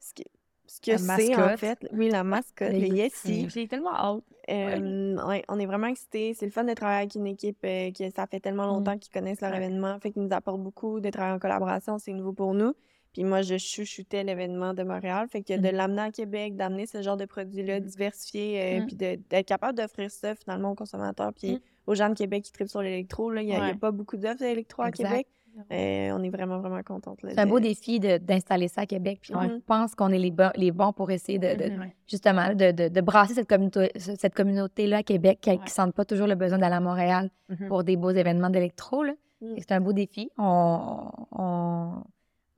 [0.00, 0.22] ce que,
[0.68, 1.78] ce que c'est en fait.
[1.92, 3.48] Oui, la mascotte, Les le petits- Yeti.
[3.50, 4.22] J'ai tellement hâte.
[4.50, 6.34] Euh, ouais, on est vraiment excités.
[6.34, 9.12] C'est le fun de travailler avec une équipe euh, que ça fait tellement longtemps qu'ils
[9.12, 9.56] connaissent leur Ouais.
[9.58, 11.98] événement, fait qu'ils nous apportent beaucoup de travail en collaboration.
[11.98, 12.72] C'est nouveau pour nous.
[13.12, 15.26] Puis moi, je chouchoutais l'événement de Montréal.
[15.30, 15.74] Fait que de Mhm.
[15.76, 17.86] l'amener à Québec, d'amener ce genre de produit-là, Mhm.
[17.86, 22.44] diversifié, euh, puis d'être capable d'offrir ça finalement aux consommateurs, puis aux gens de Québec
[22.44, 23.32] qui tripent sur l'électro.
[23.34, 24.90] Il n'y a, a pas beaucoup d'offres d'électro à.
[24.90, 25.26] Québec.
[25.72, 27.18] Euh, on est vraiment, vraiment contente.
[27.22, 29.18] C'est un beau défi de- d'installer ça à Québec.
[29.22, 29.46] Puis Ouais.
[29.50, 31.80] on pense qu'on est les, bons- les bons pour essayer de, de- Mhm.
[31.80, 31.96] Ouais.
[32.06, 35.66] justement de, de- de brasser cette, communauté, cette communauté-là à Québec qui ne Ouais.
[35.66, 37.68] sente pas toujours le besoin d'aller à Montréal Mhm.
[37.68, 39.04] pour des beaux événements d'électro.
[39.04, 39.54] Mm.
[39.58, 40.30] C'est un beau défi.
[40.38, 41.92] On, on,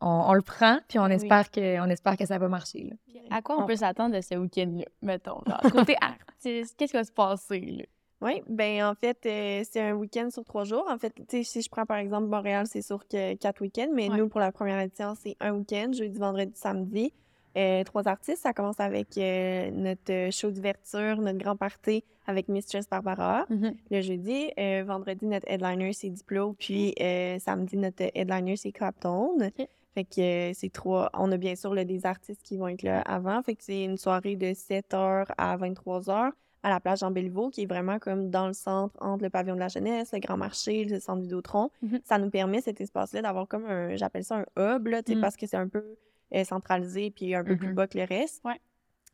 [0.01, 1.13] on- on le prend, puis on Oui.
[1.13, 2.85] espère, que, on espère que ça va marcher.
[2.91, 2.97] là.
[3.31, 5.41] À quoi on On- peut s'attendre de ce week-end-là, mettons?
[5.47, 7.85] Genre, côté artiste, qu'est-ce qui va se passer, là?
[8.23, 10.85] Oui, ben en fait, euh, c'est un week-end sur trois jours.
[10.91, 13.89] En fait, tu sais, si je prends par exemple Montréal, c'est sur que quatre week-ends,
[13.95, 14.17] mais Ouais.
[14.19, 17.13] nous, pour la première édition, c'est un week-end, jeudi, vendredi, samedi.
[17.57, 18.43] Euh, trois artistes.
[18.43, 23.45] Ça commence avec euh, notre show d'ouverture, notre grand party avec Mistress Barbara.
[23.91, 26.53] Le jeudi, euh, vendredi, notre headliner, c'est Diplo.
[26.59, 26.95] Puis
[27.41, 29.37] samedi, notre headliner, c'est Clapton.
[29.41, 29.67] Ok.
[29.95, 31.11] Fait que c'est trois.
[31.15, 33.43] On a bien sûr là, des artistes qui vont être là avant.
[33.43, 36.31] Fait que c'est une soirée de 7h à 23h
[36.63, 39.61] à la plage Béliveau, qui est vraiment comme dans le centre, entre le pavillon de
[39.61, 41.71] la jeunesse, le grand marché, le centre Vidéotron.
[41.83, 42.01] Mhm.
[42.05, 45.21] Ça nous permet, cet espace-là, d'avoir comme un, j'appelle ça un hub, là, Mhm.
[45.21, 45.85] parce que c'est un peu
[46.33, 47.75] euh, centralisé puis un peu plus Mhm.
[47.75, 48.41] bas que le reste.
[48.45, 48.61] Ouais.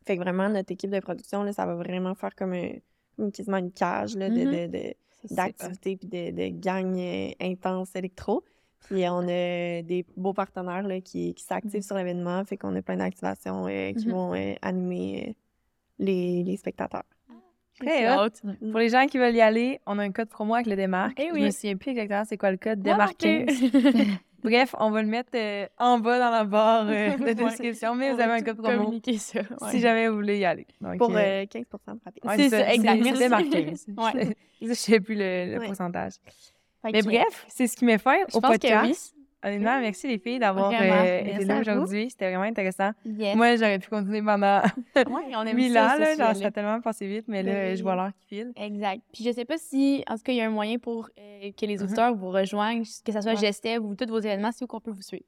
[0.04, 3.56] Fait que vraiment, notre équipe de production, là, ça va vraiment faire comme, un, quasiment
[3.56, 4.92] une cage là, de, Mhm.
[5.30, 8.44] d'activités puis de, de gangs euh, intenses électro.
[8.84, 12.82] Puis on a des beaux partenaires là, qui, qui s'activent sur l'événement, fait qu'on a
[12.82, 15.34] plein d'activations euh, qui vont euh, animer
[15.98, 17.02] les, les spectateurs.
[17.80, 18.06] Très.
[18.70, 21.18] Pour les gens qui veulent y aller, on a un code promo avec le démarque.
[21.20, 21.42] Eh Je oui.
[21.44, 22.86] me souviens plus exactement c'est quoi le code.
[22.88, 23.08] Ah.
[23.18, 23.46] 15.
[24.44, 27.34] Bref, on va le mettre euh, en bas dans la barre euh, de Ouais.
[27.34, 29.40] description, mais On vous avez un code promo communiquer ça.
[29.40, 29.70] ouais.
[29.72, 30.66] si jamais vous voulez y aller.
[30.80, 31.68] Donc, Pour euh, euh, 15 de
[32.04, 32.20] rabais.
[32.22, 32.96] ouais, c'est ça, exact.
[32.96, 33.18] C'est Merci.
[33.18, 33.86] démarque 15.
[33.96, 34.36] Ouais.
[34.62, 35.66] Je sais plus le, le Ouais.
[35.66, 36.12] pourcentage.
[36.84, 39.14] Mais bref, c'est ce qui m'est fait Je au que podcast.
[39.15, 39.15] oui.
[39.44, 42.10] Honnêtement, merci les filles d'avoir euh, été là aujourd'hui.
[42.10, 42.90] C'était vraiment intéressant.
[43.04, 43.36] Yes.
[43.36, 44.60] Moi, j'aurais pu continuer pendant
[44.96, 45.98] Ouais, on aime mille ça, ans.
[45.98, 48.52] Là, genre, ça a tellement passé vite, mais là, je vois l'heure qui file.
[48.56, 49.02] Exact.
[49.12, 51.50] Puis je sais pas si, en tout cas, il y a un moyen pour euh,
[51.52, 51.82] que les Mhm.
[51.84, 53.36] auditeurs vous rejoignent, que ce soit Ouais.
[53.36, 55.24] Gestev ou tous vos événements, si où qu'on peut vous suivre.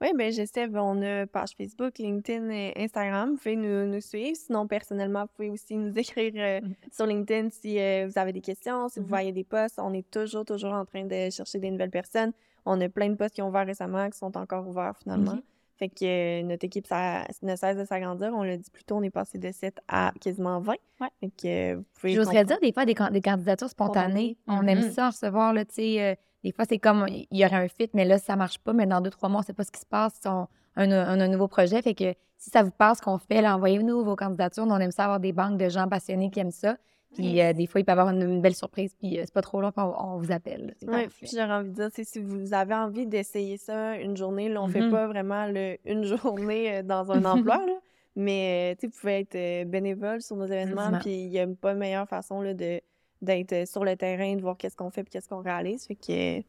[0.00, 3.30] Oui, bien, Gestev, on a page Facebook, LinkedIn et Instagram.
[3.30, 4.36] Vous pouvez nous, nous suivre.
[4.36, 6.74] Sinon, personnellement, vous pouvez aussi nous écrire euh, Mhm.
[6.90, 9.08] sur LinkedIn si euh, vous avez des questions, si vous Mhm.
[9.08, 9.78] voyez des posts.
[9.78, 12.32] On est toujours, toujours en train de chercher des nouvelles personnes.
[12.66, 15.38] On a plein de postes qui ont ouvert récemment, qui sont encore ouverts finalement.
[15.76, 18.32] Fait que euh, notre équipe ça, ne cesse de s'agrandir.
[18.32, 20.74] On l'a dit plus tôt, on est passé de 7 à quasiment 20.
[21.00, 21.08] Ouais.
[21.20, 24.36] Fait que euh, vous pouvez J'oserais dire des fois des, can- des candidatures spontanées.
[24.46, 24.90] On aime Mhm.
[24.92, 26.00] ça recevoir, là, tu sais.
[26.02, 28.72] euh, des fois, c'est comme, il y aurait un fit, mais là, ça marche pas.
[28.72, 30.12] Mais dans deux, trois mois, on sait pas ce qui se passe.
[30.22, 30.46] si On,
[30.76, 31.82] on a un, nouveau projet.
[31.82, 34.64] Fait que si ça vous passe, ce qu'on fait, envoyez-nous vos candidatures.
[34.68, 36.76] On aime ça avoir des banques de gens passionnés qui aiment ça.
[37.14, 38.94] Puis euh, des fois, il peut y avoir une, une belle surprise.
[38.98, 40.74] Puis euh, c'est pas trop long, puis on, on vous appelle.
[40.86, 44.62] Oui, puis j'aurais envie de dire, si vous avez envie d'essayer ça une journée, là,
[44.62, 44.90] on fait Mhm.
[44.90, 47.78] pas vraiment le, une journée euh, dans un emploi, là,
[48.16, 50.98] mais euh, vous pouvez être euh, bénévole sur nos événements, Absolument.
[51.00, 52.80] puis il y a pas de meilleure façon là, de
[53.22, 55.86] d'être sur le terrain, de voir qu'est-ce qu'on fait puis qu'est-ce qu'on réalise.
[55.86, 56.42] Fait que,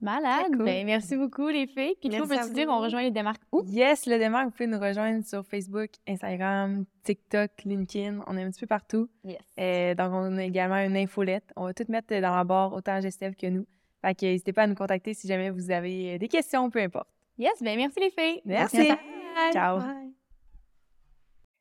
[0.00, 0.56] Malade.
[0.56, 0.64] Cool.
[0.64, 1.94] Ben, merci beaucoup, les filles.
[2.00, 3.62] Puis, à peux-tu dire, on rejoint les démarques où?
[3.66, 8.22] Yes, le démarque, vous pouvez nous rejoindre sur Facebook, Instagram, TikTok, LinkedIn.
[8.26, 9.08] On est un petit peu partout.
[9.24, 9.38] Yes.
[9.58, 11.52] Euh, donc, on a également une infolette.
[11.56, 13.66] On va tout mettre dans la barre, autant Gestev que nous.
[14.00, 16.80] Fait que n'hésitez pas à nous contacter si jamais vous avez euh, des questions, peu
[16.80, 17.08] importe.
[17.36, 18.40] Yes, ben merci, les filles.
[18.44, 18.88] Merci.
[18.88, 19.52] Bye.
[19.52, 19.78] Ciao.
[19.78, 20.12] bye.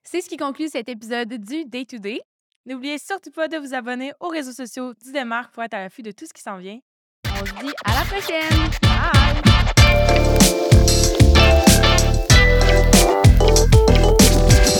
[0.03, 2.21] C'est ce qui conclut cet épisode du Day to Day.
[2.65, 6.01] N'oubliez surtout pas de vous abonner aux réseaux sociaux du Démarque pour être à l'affût
[6.01, 6.79] de tout ce qui s'en vient.
[7.25, 8.69] On se dit à la prochaine.
[8.81, 9.48] Bye!